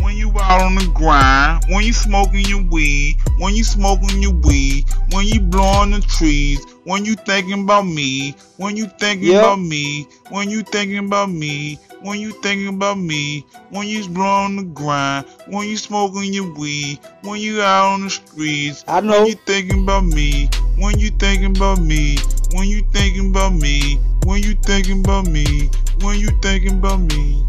When 0.05 0.19
you 0.19 0.29
out 0.38 0.61
on 0.61 0.75
the 0.75 0.87
grind, 0.93 1.64
when 1.71 1.83
you 1.83 1.95
smoking 1.95 2.45
your 2.45 2.62
weed, 2.64 3.17
when 3.38 3.55
you 3.55 3.64
smoking 3.64 4.21
your 4.21 4.35
weed, 4.35 4.85
when 5.12 5.25
you 5.25 5.40
blowing 5.40 5.93
the 5.93 6.01
trees, 6.03 6.62
when 6.85 7.07
you 7.07 7.14
thinking 7.14 7.62
about 7.62 7.87
me, 7.87 8.35
when 8.59 8.77
you 8.77 8.85
thinking 9.01 9.29
Yep. 9.29 9.38
about 9.43 9.61
me, 9.61 10.07
when 10.29 10.51
you 10.51 10.62
thinking 10.62 10.99
about 10.99 11.31
me, 11.31 11.79
when 12.03 12.21
you 12.21 12.33
thinking 12.43 12.69
about 12.69 12.99
me, 12.99 13.47
when 13.71 13.88
you 13.88 14.07
blowing 14.09 14.57
the 14.57 14.64
grind, 14.64 15.25
when 15.49 15.67
you 15.67 15.79
smoking 15.79 16.35
your 16.35 16.53
weed, 16.53 16.99
when 17.23 17.40
you 17.40 17.62
out 17.62 17.95
on 17.95 18.03
the 18.03 18.11
streets, 18.11 18.85
I 18.87 19.01
know. 19.01 19.21
when 19.21 19.27
you 19.29 19.37
thinking 19.47 19.85
about 19.85 20.05
me, 20.05 20.51
when 20.77 20.99
you 20.99 21.12
thinking 21.12 21.57
about 21.57 21.81
me, 21.81 22.19
when 22.53 22.69
you 22.69 22.83
thinking 22.93 23.31
about 23.31 23.55
me, 23.55 23.99
when 24.27 24.43
you 24.43 24.53
thinking 24.53 25.01
about 25.01 25.27
me, 25.29 25.71
when 26.03 26.19
you 26.21 26.29
thinking 26.43 26.77
about 26.77 27.01
me. 27.01 27.47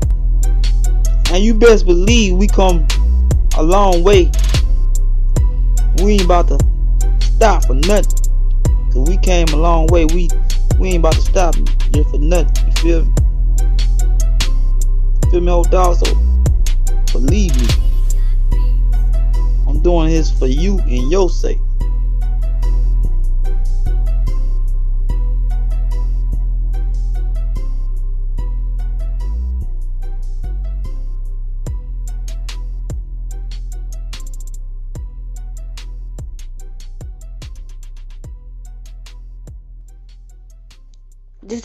And 1.36 1.44
you 1.44 1.54
best 1.54 1.86
believe 1.86 2.38
we 2.38 2.48
come 2.48 2.88
a 3.58 3.62
long 3.62 4.04
way. 4.04 4.32
We 6.02 6.14
ain't 6.14 6.22
about 6.22 6.48
to 6.48 6.58
stop 7.20 7.66
for 7.66 7.74
nothing. 7.74 8.32
Cause 8.94 9.10
we 9.10 9.18
came 9.18 9.46
a 9.50 9.58
long 9.58 9.88
way. 9.88 10.06
We 10.06 10.30
we 10.80 10.92
ain't 10.92 11.00
about 11.00 11.16
to 11.16 11.22
stop 11.22 11.56
just 11.92 12.10
for 12.10 12.20
nothing. 12.20 12.68
You 12.68 12.72
feel 12.82 13.04
me? 13.04 13.14
Feel 15.30 15.42
me, 15.42 15.52
old 15.52 15.70
dog? 15.72 15.98
So 15.98 16.16
believe 17.12 17.54
me. 17.60 17.68
I'm 19.68 19.82
doing 19.82 20.12
this 20.12 20.32
for 20.32 20.48
you 20.48 20.80
and 20.80 21.12
your 21.12 21.30
sake. 21.30 21.60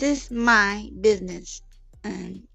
This 0.00 0.24
is 0.24 0.30
my 0.32 0.90
business. 1.00 1.62
And 2.02 2.48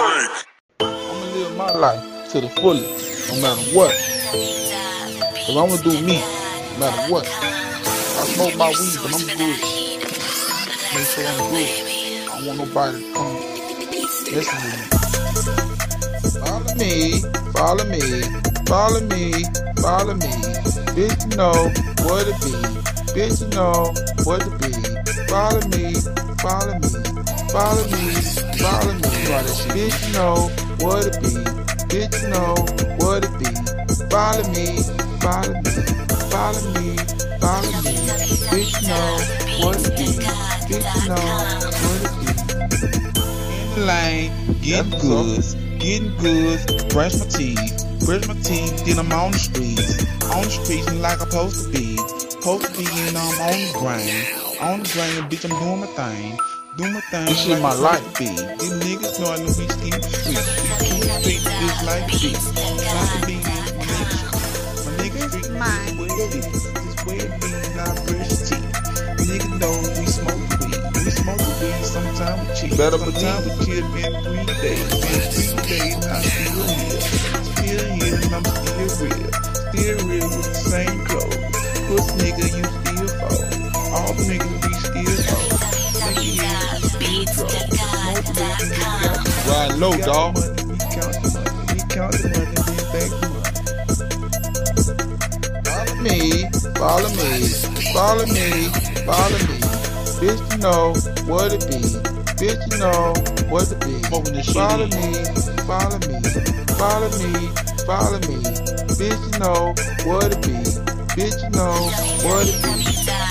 I'ma 0.00 1.24
live 1.34 1.56
my 1.58 1.72
life 1.72 2.32
to 2.32 2.40
the 2.40 2.48
fullest, 2.48 3.32
no 3.32 3.42
matter 3.42 3.62
what. 3.76 3.92
Cause 5.34 5.56
I'ma 5.56 5.76
do 5.82 5.92
me, 6.06 6.20
no 6.20 6.78
matter 6.80 7.12
what. 7.12 7.26
I 7.28 8.24
smoke 8.24 8.56
my 8.56 8.70
weed, 8.70 8.98
but 9.02 9.14
I'm 9.14 9.26
good. 9.38 9.60
Make 10.94 11.06
sure 11.06 11.26
I'm 11.26 11.38
good. 11.50 11.70
I 12.30 12.38
don't 12.38 12.46
want 12.46 12.58
nobody 12.58 13.04
to 13.04 13.14
come 13.14 13.34
with 13.34 14.54
me. 14.54 14.78
Follow 16.40 16.74
me, 16.76 17.22
follow 17.52 17.84
me, 17.84 18.02
follow 18.66 19.00
me, 19.02 19.44
follow 19.82 20.14
me. 20.14 20.32
Bitch, 20.96 21.30
you 21.30 21.36
know 21.36 21.52
what 22.08 22.26
it 22.26 22.40
be. 22.40 22.52
Bitch, 23.12 23.42
you 23.42 23.48
know 23.48 23.92
what 24.24 24.42
it 24.46 24.54
be. 24.62 24.72
Follow 25.28 25.60
me, 25.68 25.94
follow 26.40 26.78
me, 26.78 26.88
follow 27.52 27.84
me, 27.92 28.49
follow 28.62 28.94
me. 28.94 29.00
Bitch, 29.74 30.12
know 30.14 30.50
what 30.84 31.06
it 31.06 31.16
be. 31.22 31.32
Bitch, 31.90 32.16
know 32.30 32.54
what 33.00 33.24
it 33.24 33.34
be. 33.38 33.50
Follow 34.10 34.44
me, 34.52 34.66
follow 35.20 35.54
me, 35.62 35.72
follow 36.30 36.62
me, 36.76 36.96
follow 37.40 37.72
me. 37.82 37.94
Bitch, 38.52 38.72
know 38.88 39.64
what 39.64 39.76
it 39.80 39.96
be. 39.96 40.06
Bitch, 40.68 41.08
know 41.08 41.24
what 41.82 42.00
it 42.04 42.12
be. 42.20 42.26
in 43.62 43.70
the 43.74 43.86
lane, 43.86 44.32
getting 44.62 44.98
goods, 45.00 45.54
getting 45.78 46.16
goods, 46.18 46.66
brush 46.92 47.16
my 47.18 47.26
teeth, 47.26 47.84
brush 48.04 48.26
my 48.28 48.34
teeth, 48.42 48.84
then 48.84 48.98
I'm 48.98 49.12
on 49.12 49.32
the 49.32 49.38
streets, 49.38 50.04
on 50.24 50.44
the 50.44 50.50
streets 50.50 50.92
like 50.94 51.20
I'm 51.20 51.30
supposed 51.30 51.66
to 51.66 51.78
be, 51.78 51.96
supposed 52.30 52.66
to 52.66 52.70
be 52.78 52.86
and 53.08 53.16
I'm 53.16 53.40
on 53.40 53.52
the 53.52 53.70
grind, 53.78 54.60
on 54.60 54.80
the 54.82 54.90
grind, 54.92 55.30
bitch, 55.30 55.44
I'm 55.50 55.58
doing 55.58 55.80
my 55.80 55.86
thing, 55.88 56.38
doing 56.80 56.94
my 56.94 57.00
thing. 57.00 57.26
This 57.26 57.38
shit 57.40 57.52
like 57.52 57.62
my 57.62 57.74
life. 57.74 58.00
supposed 58.00 58.16
to 58.16 58.24
Be. 58.24 58.28
These 58.56 58.76
niggas 58.80 59.20
know 59.20 59.30
I 59.30 59.36
know 59.36 59.44
we 59.44 59.52
still 59.52 59.68
street, 59.68 59.94
we 59.94 60.86
keep 60.88 61.02
the 61.04 61.12
street 61.20 61.42
just 61.44 61.84
like 61.84 62.06
this, 62.08 62.40
like 62.56 63.10
the 63.12 63.26
beat 63.26 63.44
is 63.44 63.72
my 63.76 63.92
niggas, 64.00 64.24
my 64.84 64.92
niggas 64.96 65.28
street 65.28 65.40
is 65.40 65.48
my 65.60 65.82
the 65.84 66.00
way 66.00 66.08
it 66.08 66.34
is, 66.40 66.62
this 66.72 66.98
way 67.04 67.18
it 67.20 67.32
be, 67.40 67.50
not 67.76 67.94
brush 68.08 68.32
your 68.32 68.40
teeth. 68.48 68.72
Niggas 69.28 69.54
know 69.60 69.74
we 69.76 70.06
smoke 70.08 70.44
weed, 70.60 70.80
we 70.96 71.10
smoke 71.12 71.44
weed, 71.60 71.84
sometimes 71.84 72.40
we 72.40 72.54
cheat, 72.56 72.72
Better 72.78 72.98
sometimes 72.98 73.44
we 73.44 73.52
chill, 73.60 73.84
been 73.92 74.14
three 74.24 74.44
days, 74.64 74.88
been 75.04 75.22
three 75.36 75.60
days, 75.68 76.00
I'm 76.08 76.24
still 76.24 76.64
here, 76.64 77.00
still 77.44 77.84
here, 78.00 78.16
and 78.24 78.32
I'm 78.32 78.44
still 78.56 78.92
real, 79.04 79.30
still 79.68 79.98
real 80.08 80.28
with 80.32 80.48
the 80.48 80.60
same 80.72 80.98
clothes. 81.04 81.36
Puss 81.92 82.08
nigga, 82.22 82.46
you 82.56 82.64
still 82.64 83.08
fall. 83.20 83.40
All 83.92 84.12
the 84.14 84.22
niggas 84.22 84.56
we 84.64 84.72
still 84.80 85.18
fall. 85.28 85.49
Nigga, 87.20 87.76
yeah, 87.76 88.16
you 88.16 88.22
still 88.24 88.56
grow. 88.56 89.12
Smoke 89.12 89.44
Ride 89.46 89.74
low, 89.76 89.92
dog. 89.98 90.36
the 90.36 90.40
money, 90.40 90.72
we 90.72 90.78
count 90.88 91.12
the 91.12 91.28
money. 91.36 91.52
We 91.68 91.78
count 91.92 92.12
the 92.16 92.28
money, 92.32 92.56
then 92.92 93.10
back 93.10 93.10
the 93.10 93.28
money. 93.30 93.60
Follow 95.68 95.94
me, 96.00 96.40
follow 96.80 97.10
me, 97.10 97.52
follow 97.92 98.24
me, 98.26 98.48
follow 99.04 99.40
me. 99.48 99.60
Bitch, 100.20 100.40
you 100.50 100.58
know 100.64 100.94
what 101.28 101.52
it 101.52 101.60
be. 101.68 101.80
Bitch, 102.40 102.60
you 102.72 102.78
know 102.78 103.12
what 103.50 103.68
it 103.70 103.80
be. 103.84 103.92
Smoking 104.04 104.34
this 104.34 104.46
shit 104.46 104.54
Follow 104.54 104.86
me, 104.86 105.12
follow 105.68 105.98
me, 106.00 106.16
follow 106.80 107.10
me, 107.20 107.32
follow 107.84 108.20
me. 108.28 108.40
Bitch, 108.96 109.20
you 109.28 109.38
know 109.38 109.74
what 110.08 110.32
it 110.32 110.40
be. 110.40 110.56
Bitch, 111.12 111.36
you 111.42 111.50
know 111.50 111.76
what 112.24 112.48
it 112.48 112.56
be. 112.64 112.80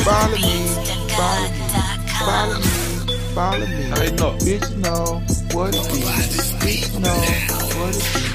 Follow 0.06 0.38
me, 0.38 0.70
follow 1.18 1.50
me, 1.50 1.66
follow 2.20 2.60
me, 2.60 2.79
follow 3.40 3.66
me. 3.66 3.84
Hey, 3.96 4.12
no. 4.20 4.36
Bitch, 4.44 4.68
know 4.84 5.24
what 5.56 5.72
it 5.74 5.86
be. 5.92 6.00
Bitch, 6.60 6.92
know 7.00 7.16
what 7.80 7.96
it 7.96 8.08
be. 8.14 8.28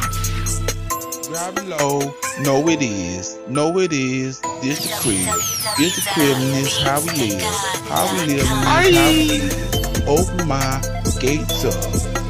Drive 1.28 1.57
it 1.59 1.66
low, 1.68 2.14
know 2.40 2.68
it 2.68 2.80
is, 2.80 3.36
know 3.48 3.78
it 3.80 3.92
is. 3.92 4.40
This 4.62 4.80
the 4.84 4.92
crib, 5.02 5.28
this 5.76 5.96
the 5.96 6.02
crib, 6.14 6.36
and 6.36 6.55
this 6.55 6.80
how 6.82 7.00
we 7.05 7.11
live, 7.20 7.42
how 7.90 8.05
we 8.12 8.18
live, 8.32 8.48
and 8.48 8.62
this 8.62 8.64
how 8.64 8.80
we 8.80 8.92
live. 9.28 10.09
Open 10.09 10.48
my 10.48 10.80
gates 11.20 11.64
up, 11.64 11.76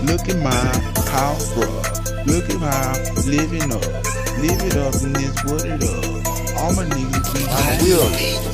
look 0.08 0.28
at 0.28 0.38
my 0.42 0.64
house, 1.10 1.52
bruh. 1.54 2.26
Look 2.26 2.48
at 2.50 2.58
my 2.58 2.70
I'm 2.70 3.26
living 3.30 3.70
up, 3.70 3.84
live 4.42 4.62
it 4.66 4.76
up, 4.76 4.94
and 5.04 5.14
this 5.14 5.34
what 5.44 5.64
it 5.64 5.82
up. 5.82 6.04
All 6.58 6.72
my 6.74 6.84
niggas 6.86 7.28
be 7.34 7.40
I 7.46 7.52
home 7.62 7.84
will. 7.84 8.44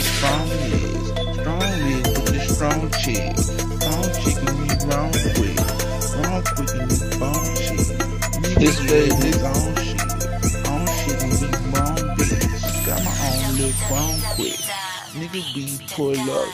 Strong 0.00 0.48
legs 0.48 1.13
strong 2.54 2.88
chick, 2.92 3.36
strong 3.36 4.04
chick 4.22 4.38
and 4.46 4.58
we 4.60 4.68
wrong 4.86 5.10
quick, 5.34 5.58
wrong 6.22 6.42
quick 6.54 6.70
and 6.78 6.86
we 6.90 7.18
bone 7.18 7.56
shit. 7.56 7.98
This 8.60 8.78
this 8.78 9.42
on 9.42 9.74
shit, 9.82 10.00
on 10.68 10.86
shit 10.86 11.22
and 11.22 11.32
we 11.40 11.48
wrong 11.74 11.96
bitch. 12.16 12.86
Got 12.86 13.04
my 13.04 13.14
own 13.26 13.56
little 13.56 13.88
grown 13.88 14.20
quick. 14.36 14.73
Nigga, 15.14 15.54
be 15.54 15.78
pull 15.94 16.30
up 16.32 16.48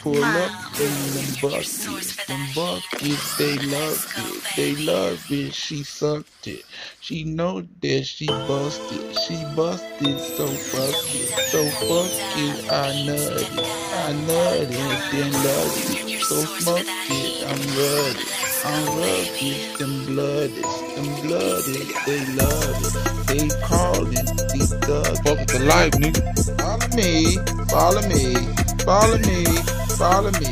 pull 0.00 0.22
up 0.22 0.80
in 0.80 0.94
them 1.10 1.34
buckets, 1.42 2.24
them 2.26 2.46
buckets, 2.54 3.36
they 3.36 3.58
love 3.58 4.14
it, 4.16 4.44
they 4.56 4.76
love 4.76 5.26
it, 5.28 5.52
she 5.52 5.82
sucked 5.82 6.46
it. 6.46 6.64
She 7.00 7.24
know 7.24 7.66
that 7.80 8.04
she 8.04 8.26
busted, 8.26 9.18
she 9.18 9.42
busted, 9.56 10.20
so 10.20 10.46
fuck 10.46 11.14
it, 11.14 11.28
so 11.50 11.64
fuck 11.82 12.12
it, 12.38 12.72
I 12.72 12.92
nutted, 13.06 13.58
I 13.58 14.12
nutted, 14.12 15.10
then 15.10 15.32
loved 15.32 15.90
it, 15.90 16.22
so 16.22 16.44
smoke 16.44 16.86
it, 16.86 17.42
I'm 17.44 17.60
rugged, 17.76 18.45
Them 18.66 20.04
blooded, 20.06 20.64
them 20.96 21.08
blooded, 21.22 21.86
they 22.04 22.22
love 22.34 22.82
it, 22.82 22.94
they 23.28 23.46
callin' 23.62 24.26
these 24.52 24.74
thugs, 24.82 25.20
fuck 25.20 25.38
it 25.38 25.46
the 25.46 25.60
life, 25.68 25.92
nigga. 25.92 26.22
Follow 26.58 26.88
me, 26.96 27.38
follow 27.70 28.02
me, 28.02 28.34
follow 28.90 29.18
me, 29.22 29.44
follow 29.94 30.32
me. 30.32 30.50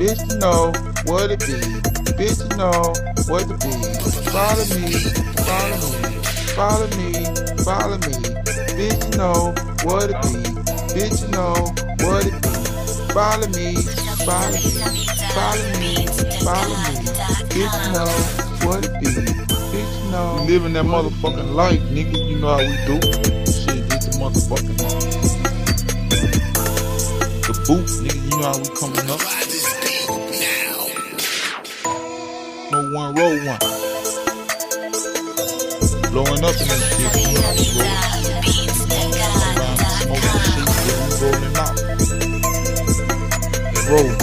Bitch, 0.00 0.20
you 0.32 0.38
know 0.38 0.72
what 1.04 1.30
it 1.30 1.40
be. 1.40 1.60
Bitch, 2.16 2.40
you 2.40 2.56
know 2.56 2.94
what 3.28 3.44
it 3.44 3.60
be. 3.60 3.72
Follow 4.32 4.64
me, 4.72 4.88
follow 5.44 5.76
me, 5.92 6.08
follow 6.56 6.88
me, 6.96 7.10
follow 7.66 7.98
me. 7.98 8.16
Bitch, 8.78 9.02
you 9.12 9.18
know 9.18 9.52
what 9.84 10.08
it 10.08 10.16
be. 10.24 10.40
Bitch, 10.96 11.20
you 11.20 11.28
know 11.36 11.52
what 12.06 12.24
it 12.24 12.32
be. 12.40 12.48
Follow 13.12 13.48
me, 13.48 13.76
follow 14.24 14.52
me, 14.52 15.06
follow 15.34 15.68
me, 15.80 16.06
follow 16.44 16.76
me. 16.86 17.02
Bitch, 17.52 17.76
you 17.84 17.92
know 17.92 18.10
what 18.66 18.84
it 18.84 18.92
be. 19.00 19.06
Bitch, 19.72 20.10
know. 20.10 20.44
We 20.46 20.52
living 20.52 20.72
that 20.74 20.84
motherfucking 20.84 21.54
life, 21.54 21.80
nigga. 21.90 22.18
You 22.28 22.36
know 22.38 22.48
how 22.48 22.58
we 22.58 22.76
do. 22.86 23.00
Shit, 23.50 23.92
it's 23.92 24.06
the 24.06 24.12
motherfucking 24.18 24.76
the 27.42 27.54
boot, 27.66 27.86
nigga. 28.02 28.20
You 28.22 28.36
know 28.38 28.46
how 28.46 28.58
we 28.58 28.68
coming 28.78 29.10
up. 29.10 29.20
No 32.70 32.78
one 32.94 33.14
roll 33.14 33.36
one. 33.46 33.62
Blowing 36.12 36.44
up 36.44 36.56
in 36.60 36.68
this 36.68 36.82
shit. 36.96 37.14
You 37.16 37.34
know 37.34 37.42
how 37.42 37.52
we 37.52 37.66
roll. 37.80 38.21
And 43.92 44.21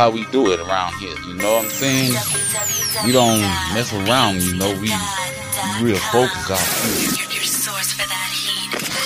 how 0.00 0.08
we 0.08 0.24
do 0.32 0.50
it 0.50 0.58
around 0.60 0.94
here. 0.94 1.14
You 1.28 1.34
know 1.34 1.56
what 1.56 1.64
I'm 1.66 1.70
saying? 1.70 2.12
We 3.04 3.12
don't 3.12 3.42
mess 3.76 3.92
around. 3.92 4.40
You 4.40 4.56
know, 4.56 4.72
we 4.80 4.88
real 5.84 6.00
focused 6.08 6.50
out 6.50 6.64
here. 6.88 7.20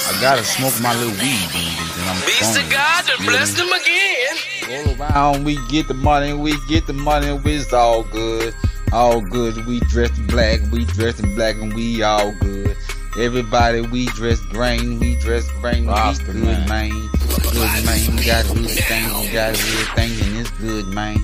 I 0.07 0.17
gotta 0.21 0.45
smoke 0.45 0.81
my 0.81 0.95
little 0.95 1.11
weed, 1.19 1.51
and 1.99 2.09
I'm 2.09 2.25
Beast 2.25 2.55
phony. 2.55 2.67
of 2.67 2.71
God 2.71 3.07
to 3.07 3.23
You 3.25 3.29
bless 3.29 3.55
them 3.55 3.71
again. 3.73 4.87
Roll 4.87 5.01
around, 5.01 5.45
we 5.45 5.59
get 5.67 5.89
the 5.89 5.95
money, 5.95 6.33
we 6.33 6.55
get 6.69 6.87
the 6.87 6.93
money, 6.93 7.27
it's 7.45 7.73
all 7.73 8.05
good. 8.05 8.55
All 8.93 9.21
good. 9.21 9.67
We 9.67 9.81
dressed 9.81 10.17
in 10.17 10.29
black, 10.29 10.61
we 10.71 10.85
dressed 10.85 11.19
in 11.19 11.35
black, 11.35 11.57
and 11.57 11.75
we 11.75 12.05
all 12.05 12.31
good. 12.39 12.77
Everybody, 13.19 13.81
we 13.81 14.07
dressed 14.07 14.49
green, 14.51 15.01
we 15.01 15.17
dressed 15.17 15.51
green, 15.61 15.89
Rasta, 15.89 16.25
we 16.29 16.35
good, 16.35 16.69
man. 16.69 16.69
man. 16.69 17.14
Good, 17.55 17.85
man. 17.87 18.17
We 18.17 18.25
got 18.25 18.45
a 18.51 18.55
good 18.55 18.71
thing, 18.71 19.05
we 19.21 19.29
got 19.33 19.51
a 19.51 19.63
good 19.63 19.89
thing, 19.95 20.13
and 20.27 20.39
it's 20.41 20.51
good, 20.59 20.87
man. 20.89 21.17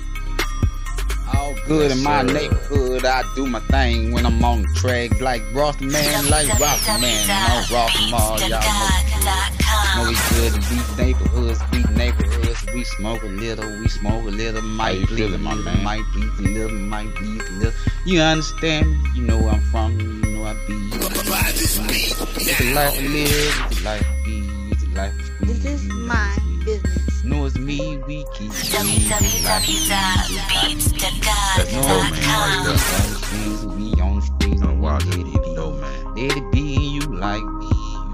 All 1.34 1.54
good 1.66 1.90
Yes, 1.90 1.98
in 1.98 2.04
my 2.04 2.24
sir. 2.26 2.32
neighborhood. 2.32 3.04
I 3.04 3.22
do 3.34 3.46
my 3.46 3.60
thing 3.60 4.12
when 4.12 4.24
I'm 4.26 4.42
on 4.44 4.62
the 4.62 4.68
track, 4.76 5.20
like 5.20 5.42
Rasta 5.52 5.84
man, 5.84 6.28
like 6.30 6.48
Rasta 6.58 6.98
man. 7.00 7.26
No 7.28 7.76
Rasta 7.76 8.10
Mall, 8.10 8.40
y'all 8.40 8.60
know. 8.60 9.96
Know 9.96 10.08
we 10.08 10.16
good 10.30 10.54
in 10.54 10.60
these 10.70 10.96
neighborhoods, 10.98 11.60
we 11.72 11.82
neighborhoods. 11.94 12.64
We 12.74 12.84
smoke 12.84 13.22
a 13.22 13.26
little, 13.26 13.68
we 13.80 13.88
smoke 13.88 14.24
a 14.26 14.30
little, 14.30 14.62
might 14.62 14.98
you 14.98 15.06
bleed 15.06 15.22
a 15.22 15.28
little, 15.38 15.82
might 15.82 16.02
bleed 16.12 16.30
a 16.38 16.42
little, 16.42 16.78
might 16.78 17.12
bleed 17.16 17.40
a 17.42 17.50
little. 17.58 17.72
You 18.06 18.20
understand 18.20 18.88
me? 18.90 19.10
You 19.16 19.22
know 19.22 19.38
where 19.38 19.50
I'm 19.54 19.60
from, 19.72 19.98
you 20.00 20.06
know 20.06 20.44
I 20.44 20.54
be. 20.66 20.74
It's 20.92 21.24
the 22.58 22.72
life 22.74 22.94
I 22.94 23.00
live, 23.00 23.26
it's 23.70 23.78
the 23.78 23.84
life 23.84 24.06
I 24.06 24.24
be, 24.24 24.68
it's 24.72 24.84
the 24.84 24.90
life 24.94 25.14
I 25.18 25.29
this 25.42 25.64
is 25.64 25.84
my 25.84 26.36
business. 26.64 27.24
No, 27.24 27.46
it's 27.46 27.56
me, 27.58 27.98
we 28.06 28.24
keep 28.34 28.50
www.beats.com. 28.50 29.36
We 33.76 34.00
on 34.00 34.16
the 34.16 34.22
streets. 34.22 34.62
I'm 34.62 34.80
watching 34.80 35.26
it, 35.34 35.42
though, 35.54 35.72
man. 35.72 36.14
Let 36.14 36.36
it 36.36 36.52
be, 36.52 36.60
you 36.60 37.00
like 37.00 37.42
me, 37.44 37.68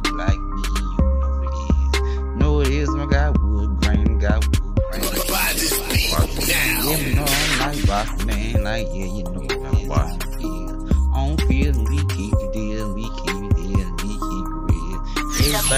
you 0.05 0.17
like 0.17 0.39
me, 0.39 0.63
you 0.69 0.91
know 1.19 1.41
it 1.43 1.49
is. 1.59 2.37
No, 2.37 2.61
it 2.61 2.69
is, 2.69 2.89
my 2.91 3.07
guy, 3.07 3.31
wood 3.31 3.81
grain, 3.81 4.19
got 4.19 4.45
wood 4.47 4.61
grain. 4.91 5.03
Buy 5.29 5.53
this 5.55 5.79
beat 5.89 6.11
now. 6.13 6.27
Yeah, 6.47 6.97
you 6.97 7.15
know, 7.17 7.27
I'm 7.27 7.59
like 7.59 7.87
boss, 7.87 8.25
man, 8.25 8.63
like, 8.65 8.89
yeah, 8.93 9.07
you 9.07 9.23
know. 9.25 9.36
It 15.69 15.73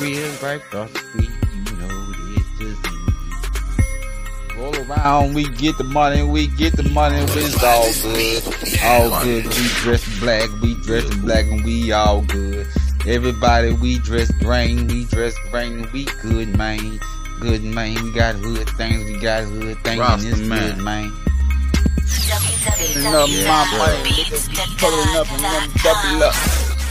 real 0.00 0.32
right 0.42 0.56
across 0.56 0.90
the 0.90 0.98
street. 0.98 1.30
You 1.52 1.76
know 1.78 2.12
it's 2.34 2.50
just 2.58 2.82
me. 2.82 4.60
Roll 4.60 4.76
around, 4.90 5.34
we 5.34 5.48
get 5.50 5.78
the 5.78 5.84
money, 5.84 6.24
we 6.24 6.48
get 6.48 6.76
the 6.76 6.82
money, 6.82 7.18
it's 7.20 7.62
all 7.62 7.92
good. 8.02 8.42
All 8.82 9.22
good, 9.22 9.44
we 9.44 9.68
dress 9.82 10.04
in 10.12 10.18
black, 10.18 10.50
we 10.60 10.74
dress 10.82 11.04
in 11.12 11.20
black, 11.20 11.44
and 11.44 11.64
we 11.64 11.92
all 11.92 12.22
good. 12.22 12.66
Everybody, 13.06 13.72
we 13.72 14.00
dress 14.00 14.32
green, 14.40 14.88
we 14.88 15.04
dress 15.04 15.36
green, 15.52 15.84
and 15.84 15.92
we 15.92 16.06
good, 16.22 16.56
man. 16.56 16.98
Good, 17.38 17.62
man. 17.62 17.94
We 18.02 18.12
got 18.12 18.34
hood 18.34 18.68
things, 18.70 19.04
we 19.04 19.20
got 19.20 19.44
hood 19.44 19.78
things, 19.84 20.00
and 20.00 20.24
it's 20.24 20.40
Rasta, 20.40 20.44
man. 20.44 20.74
good, 20.74 20.84
man. 20.84 21.27
Pulling 22.08 23.14
up 23.14 23.28
my 23.28 23.78
money, 23.78 24.10
nigga, 24.10 24.38
we 24.48 24.64
pulling 24.78 25.16
up 25.16 25.28
and 25.32 25.42
then 25.44 25.62
double 25.82 26.22
up. 26.24 26.34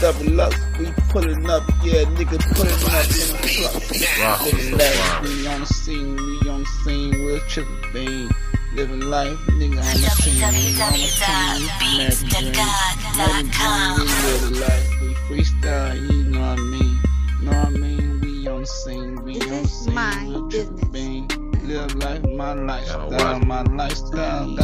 Double 0.00 0.40
up, 0.40 0.54
we 0.78 0.86
pulling 1.10 1.50
up, 1.50 1.62
yeah, 1.82 2.04
nigga 2.14 2.38
pulling 2.54 2.82
up 2.86 3.02
in 3.02 3.26
the 3.34 3.38
truck. 3.50 3.74
Rasta, 4.20 4.56
Living 4.56 4.78
life, 4.78 5.22
we 5.22 5.46
on 5.48 5.60
the 5.60 5.66
scene, 5.66 6.16
we 6.16 6.48
on 6.48 6.60
the 6.60 6.66
scene 6.84 7.24
with 7.24 7.42
triple 7.48 7.76
beam. 7.92 8.30
Living 8.74 9.00
life, 9.00 9.38
nigga 9.48 9.78
on 9.78 10.00
the 10.00 10.10
scene, 10.10 10.36
we 10.36 10.42
on 10.44 10.92
the 10.92 10.98
scene, 11.08 11.66
American 11.90 12.52
dream. 12.52 12.68
American 13.14 13.50
dream, 13.50 13.94
we 13.98 14.04
live 14.22 14.50
life, 14.60 14.88
we 15.00 15.08
freestyle, 15.26 15.96
you 16.12 16.24
know 16.24 16.40
what 16.40 16.58
I 16.58 16.62
mean. 16.62 16.94
Know 17.42 17.50
what 17.52 17.66
I 17.66 17.70
mean? 17.70 18.20
We 18.20 18.48
on 18.48 18.60
the 18.60 18.66
scene, 18.66 19.22
we 19.24 19.40
on 19.40 19.62
the 19.62 19.68
scene 19.68 19.94
my 19.94 20.26
with 20.26 20.50
triple 20.50 20.72
business. 20.74 20.90
beam. 20.92 21.26
Live 21.68 21.94
life, 21.96 22.22
my 22.38 22.52
lifestyle, 22.52 23.10
watch 23.10 23.44
my 23.46 23.62
lifestyle, 23.62 24.46
beam. 24.46 24.56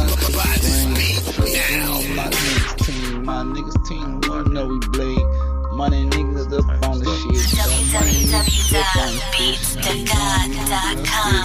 Triple 1.35 1.51
beam, 1.51 2.15
my 2.15 2.23
niggas 2.31 2.85
team, 2.85 3.25
my 3.25 3.43
niggas 3.43 3.85
team, 3.85 4.21
you 4.23 4.43
know 4.53 4.65
we 4.67 4.79
blade. 4.93 5.27
Money 5.73 6.05
niggas 6.05 6.53
up 6.57 6.87
on 6.87 6.99
the 6.99 7.05
shit. 7.05 7.35
so 7.51 7.67
Money 7.91 8.23
niggas 8.31 8.79
up 8.79 8.95
on 8.95 9.11
the 9.11 9.19
fish. 9.35 9.75
You 9.75 11.43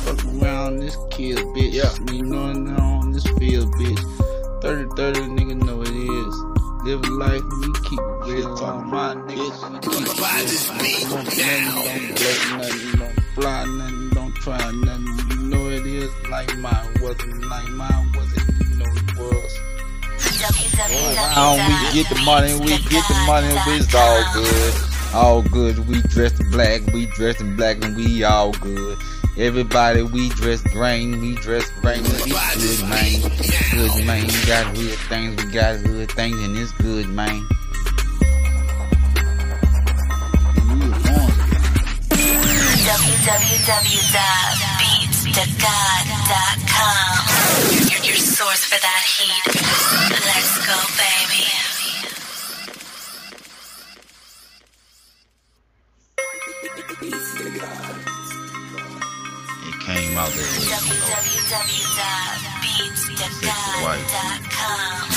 fuck 0.00 0.24
around 0.42 0.78
this 0.78 0.96
kill, 1.10 1.36
bitch. 1.52 1.74
Yeah. 1.74 1.92
You 2.10 2.22
know 2.22 2.74
on 2.76 3.12
this 3.12 3.26
field, 3.38 3.70
bitch. 3.74 4.00
30 4.62 4.96
30, 4.96 5.20
nigga 5.20 5.62
know 5.62 5.82
it 5.82 5.90
is. 5.90 6.34
Live 6.86 7.06
life, 7.10 7.42
we 7.60 7.66
keep 7.86 8.00
it 8.00 8.32
real. 8.32 8.64
All 8.64 8.80
my 8.80 9.14
niggas, 9.14 9.60
we 9.72 9.78
keep 9.80 9.92
it 9.92 10.16
real. 10.16 10.64
Don't 11.10 11.26
nothing, 11.26 11.84
don't 11.84 12.16
blow 12.16 12.56
nothing, 12.56 12.98
don't 12.98 13.20
fly 13.34 13.64
nothing, 13.66 14.10
don't 14.10 14.34
try 14.36 14.70
nothing. 14.72 15.23
Is 16.04 16.28
like 16.28 16.54
mine 16.58 16.94
wasn't, 17.00 17.48
like 17.48 17.66
mine 17.70 18.12
wasn't, 18.14 18.46
you 18.60 18.76
know 18.76 18.84
it 18.84 19.16
was. 19.16 19.58
Around, 20.76 21.56
we 21.56 21.92
get 21.94 22.08
the 22.10 22.20
money, 22.26 22.52
we 22.60 22.76
get 22.90 23.08
the 23.08 23.24
money, 23.26 23.48
it's 23.72 23.94
all 23.94 24.22
good. 24.34 24.74
All 25.14 25.42
good, 25.42 25.88
we 25.88 26.02
dress 26.02 26.38
in 26.38 26.50
black, 26.50 26.82
we 26.92 27.06
dress 27.06 27.40
in 27.40 27.56
black, 27.56 27.82
and 27.82 27.96
we 27.96 28.22
all 28.22 28.52
good. 28.52 28.98
Everybody, 29.38 30.02
we 30.02 30.28
dress 30.30 30.60
green, 30.60 31.22
we 31.22 31.36
dress 31.36 31.70
green, 31.80 32.02
we 32.02 32.10
good, 32.10 32.80
man. 32.86 33.22
Good, 33.72 34.04
man. 34.04 34.26
We 34.26 34.46
got 34.46 34.76
hood 34.76 34.98
things, 35.08 35.42
we 35.42 35.52
got 35.52 35.76
hood 35.76 36.12
things, 36.12 36.36
and 36.36 36.54
it's 36.58 36.72
good, 36.72 37.08
man. 37.08 37.46
And 43.26 44.73
we 45.24 45.30
was 45.30 45.38
on 45.38 45.38
www.beatsthegod.com. 45.38 47.88
Your, 47.88 48.02
your 48.04 48.16
source 48.16 48.64
for 48.64 48.78
that 48.80 49.04
heat. 49.08 49.46
Let's 50.10 50.66
go, 50.66 50.76
baby. 51.00 51.44
It 59.66 59.80
came 59.80 60.16
out 60.18 60.30
there. 60.32 60.44
way. 63.84 63.96
www.beatsthegod.com. 63.96 65.08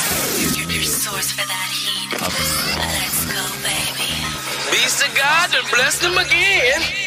Your, 0.55 0.71
your 0.71 0.83
source 0.83 1.31
for 1.31 1.45
that 1.47 1.69
heat. 1.71 2.13
Up 2.21 2.31
in 2.31 2.31
the. 2.31 2.37
Let's 2.79 3.25
go, 3.25 3.43
baby. 3.63 4.13
Beats 4.71 4.99
to 5.03 5.09
God 5.17 5.55
and 5.55 5.67
bless 5.69 5.97
them 5.99 6.17
again. 6.17 7.06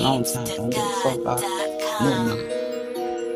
long 0.07 0.25
time. 0.25 0.47
Don't 0.47 0.71
give 0.71 0.85
a 0.85 0.89
fuck 1.03 1.19
about 1.21 1.41
no. 2.01 2.39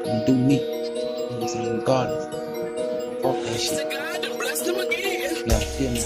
I'm 0.06 0.26
do 0.26 0.36
me. 0.36 0.54
You 0.54 0.60
know 0.60 1.26
what 1.26 1.42
I'm 1.42 1.48
saying? 1.48 1.78
Regardless. 1.80 2.24
Fuck 3.22 3.36
that 3.44 3.60
shit. 3.60 3.90
God 3.90 4.22
gotta 5.46 5.66
feel 5.66 5.90
me 5.90 6.00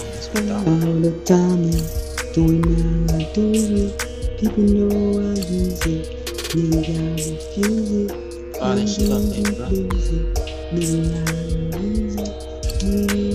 dog. 0.47 0.67
All 0.67 1.01
the 1.05 1.11
time, 1.25 1.63
doing 2.33 2.61
now, 2.61 3.15
I 3.15 3.31
do 3.33 3.51
it. 3.53 4.39
People 4.39 4.63
know 4.63 5.19
I 5.19 5.35
use 5.37 5.85
it. 5.85 6.03
Nigga, 6.55 6.95
I 6.97 7.13
refuse 7.13 7.91
it. 7.91 8.59
God, 8.59 8.77
that 8.77 8.87
shit 8.89 9.11
up, 9.11 9.21
baby, 9.29 9.51
bro. 9.55 9.67
Nigga, 10.73 10.99
I 11.21 11.77
lose 11.77 12.15
it. 12.17 13.34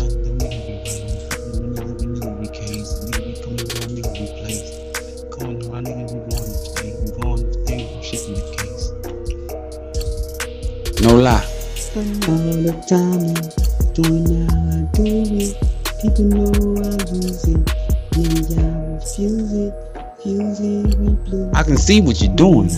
see 21.91 21.99
what 21.99 22.21
you're 22.21 22.35
doing. 22.35 22.69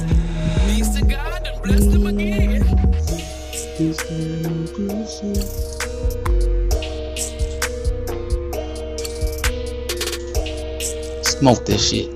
Smoke 11.22 11.64
this 11.66 11.90
shit. 11.90 12.10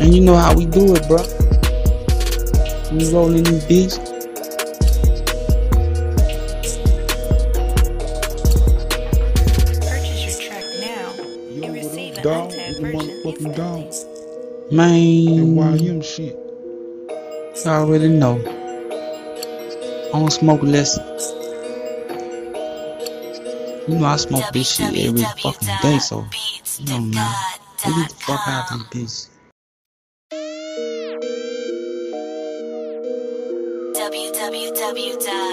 And 0.00 0.14
you 0.14 0.20
know 0.20 0.36
how 0.36 0.54
we 0.54 0.66
do 0.66 0.94
it, 0.94 1.08
bro. 1.08 1.18
We 2.92 3.12
rolling 3.12 3.42
these 3.42 3.64
beats. 3.64 4.07
Man. 14.70 15.56
YM 15.56 16.04
shit. 16.04 16.36
You 17.64 17.70
already 17.70 18.08
know. 18.08 18.36
I 20.12 20.18
don't 20.18 20.30
smoke 20.30 20.62
less. 20.62 20.98
You 23.88 23.94
know 23.94 24.06
I 24.06 24.16
smoke 24.16 24.52
this 24.52 24.76
shit 24.76 24.94
every 25.06 25.22
fucking 25.22 25.68
day, 25.80 25.98
so 25.98 26.26
you 26.78 26.86
know 26.86 27.00
man. 27.00 27.34
Get 27.82 27.94
the 28.10 28.14
fuck 28.18 28.40
out 28.46 28.72
of 28.72 28.90
this 28.90 29.30
bitch. 29.30 29.38
www. 33.94 35.47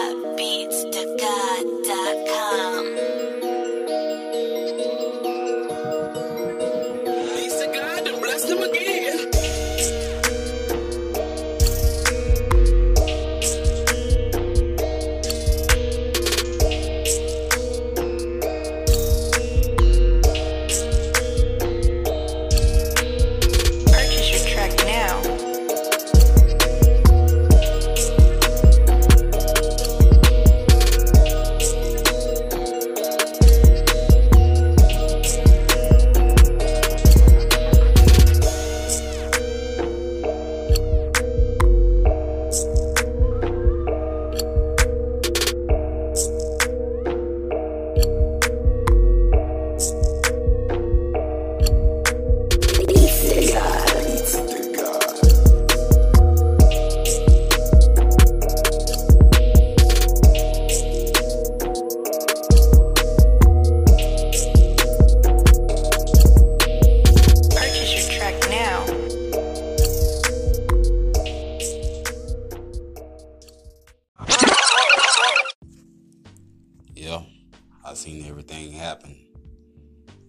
everything 78.36 78.74
happened. 78.74 79.16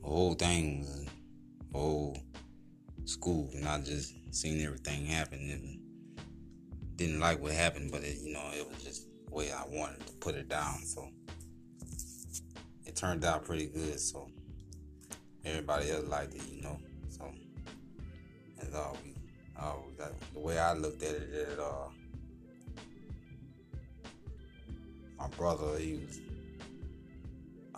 The 0.00 0.08
whole 0.08 0.34
thing 0.34 0.82
was 0.82 1.06
whole 1.72 2.16
school, 3.04 3.50
and 3.52 3.66
I 3.66 3.80
just 3.80 4.14
seen 4.32 4.64
everything 4.64 5.06
happen 5.06 5.40
and 5.40 5.80
didn't 6.94 7.18
like 7.18 7.42
what 7.42 7.50
happened, 7.50 7.90
but 7.90 8.04
it, 8.04 8.18
you 8.22 8.32
know, 8.32 8.48
it 8.54 8.64
was 8.68 8.84
just 8.84 9.08
the 9.26 9.34
way 9.34 9.50
I 9.50 9.64
wanted 9.66 10.06
to 10.06 10.12
put 10.20 10.36
it 10.36 10.48
down. 10.48 10.84
So 10.84 11.08
it 12.84 12.94
turned 12.94 13.24
out 13.24 13.44
pretty 13.44 13.66
good. 13.66 13.98
So 13.98 14.30
everybody 15.44 15.90
else 15.90 16.06
liked 16.06 16.34
it, 16.36 16.48
you 16.48 16.62
know. 16.62 16.78
So 17.08 17.28
that's 18.56 18.72
all 18.72 18.96
we, 19.02 19.14
all 19.60 19.84
we 19.90 19.96
got. 19.96 20.12
The 20.32 20.38
way 20.38 20.60
I 20.60 20.74
looked 20.74 21.02
at 21.02 21.12
it, 21.12 21.32
that 21.32 21.60
uh, 21.60 21.88
my 25.18 25.26
brother, 25.36 25.76
he 25.76 25.94
was 25.94 26.20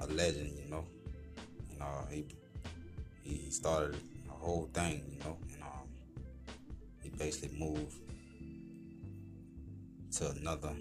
a 0.01 0.07
legend, 0.07 0.59
you 0.59 0.71
know. 0.71 0.85
You 1.71 1.77
uh, 1.81 1.85
know, 1.85 2.07
he 2.11 2.27
he 3.23 3.51
started 3.51 3.97
the 4.27 4.33
whole 4.33 4.69
thing, 4.73 5.03
you 5.11 5.19
know, 5.21 5.37
and 5.53 5.63
um, 5.63 5.89
he 7.03 7.11
basically 7.11 7.59
moved 7.59 7.95
to 10.17 10.31
another 10.31 10.75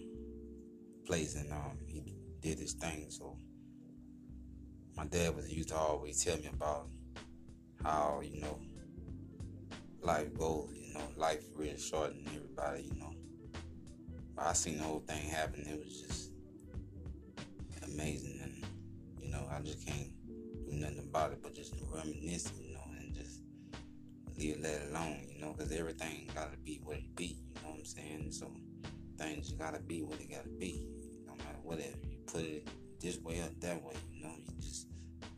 place, 1.06 1.36
and 1.36 1.52
um, 1.52 1.78
he 1.88 2.16
did 2.42 2.60
his 2.60 2.74
thing. 2.74 3.08
So 3.10 3.38
my 4.96 5.06
dad 5.06 5.36
was 5.36 5.52
used 5.52 5.70
to 5.70 5.76
always 5.76 6.24
tell 6.24 6.38
me 6.38 6.50
about 6.54 6.88
how 7.84 8.22
you 8.24 8.42
know 8.42 8.60
life 10.02 10.34
goes, 10.38 10.70
you 10.74 10.94
know, 10.94 11.02
life 11.18 11.44
really 11.56 11.78
short, 11.78 12.12
and 12.14 12.28
everybody, 12.28 12.84
you 12.84 13.00
know. 13.00 13.14
But 14.36 14.46
I 14.48 14.54
seen 14.54 14.78
the 14.78 14.84
whole 14.84 15.04
thing 15.08 15.28
happen. 15.30 15.68
It 15.68 15.84
was 15.84 16.02
just 16.02 16.32
amazing 17.84 18.37
know, 19.38 19.48
I 19.52 19.62
just 19.62 19.86
can't 19.86 20.10
do 20.66 20.74
nothing 20.74 21.00
about 21.00 21.32
it 21.32 21.40
but 21.42 21.54
just 21.54 21.74
reminisce. 21.94 22.52
You 22.60 22.74
know, 22.74 22.84
and 23.00 23.14
just 23.14 23.42
leave 24.38 24.64
it 24.64 24.90
alone. 24.90 25.28
You 25.32 25.42
know, 25.42 25.54
because 25.54 25.72
everything 25.72 26.30
gotta 26.34 26.58
be 26.64 26.82
what 26.84 26.98
it 26.98 27.16
be. 27.16 27.38
You 27.56 27.62
know 27.62 27.70
what 27.70 27.80
I'm 27.80 27.86
saying? 27.86 28.32
So 28.32 28.52
things 29.18 29.52
gotta 29.54 29.80
be 29.80 30.02
what 30.02 30.20
it 30.20 30.32
gotta 30.32 30.50
be. 30.50 30.88
No 31.26 31.34
matter 31.36 31.60
whatever 31.64 31.98
you 32.10 32.18
put 32.26 32.42
it 32.42 32.68
this 33.00 33.20
way 33.20 33.40
or 33.40 33.50
that 33.60 33.84
way. 33.84 33.94
You 34.14 34.24
know, 34.24 34.34
you 34.46 34.62
just 34.62 34.88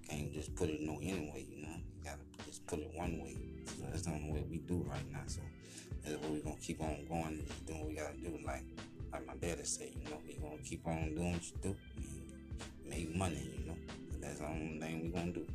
can't 0.07 0.33
just 0.33 0.55
put 0.55 0.69
it 0.69 0.81
no 0.81 0.97
any 1.01 1.31
way. 1.33 1.45
You 1.49 1.63
know, 1.63 1.75
you 1.75 2.03
gotta 2.03 2.19
just 2.45 2.65
put 2.67 2.79
it 2.79 2.91
one 2.95 3.19
way. 3.19 3.37
So 3.65 3.85
that's 3.89 4.03
the 4.03 4.11
only 4.11 4.31
way 4.31 4.43
we 4.49 4.57
do 4.59 4.85
right 4.89 5.11
now. 5.11 5.21
So 5.27 5.41
that's 6.03 6.17
what 6.21 6.31
we're 6.31 6.39
gonna 6.39 6.55
keep 6.61 6.81
on 6.81 7.05
going 7.07 7.39
and 7.39 7.47
just 7.47 7.65
doing 7.65 7.79
what 7.79 7.89
we 7.89 7.95
gotta 7.95 8.17
do. 8.17 8.39
Like 8.45 8.63
like 9.11 9.25
my 9.25 9.35
daddy 9.35 9.63
said, 9.63 9.89
you 9.95 10.09
know, 10.09 10.17
we 10.25 10.35
gonna 10.35 10.61
keep 10.63 10.85
on 10.87 11.15
doing 11.15 11.33
what 11.33 11.43
you 11.43 11.57
do 11.61 11.75
and 11.97 12.18
make 12.89 13.15
money. 13.15 13.49
You 13.59 13.67
know, 13.67 13.77
that's 14.21 14.39
the 14.39 14.47
only 14.47 14.79
thing 14.79 15.01
we 15.03 15.09
gonna 15.09 15.31
do. 15.31 15.45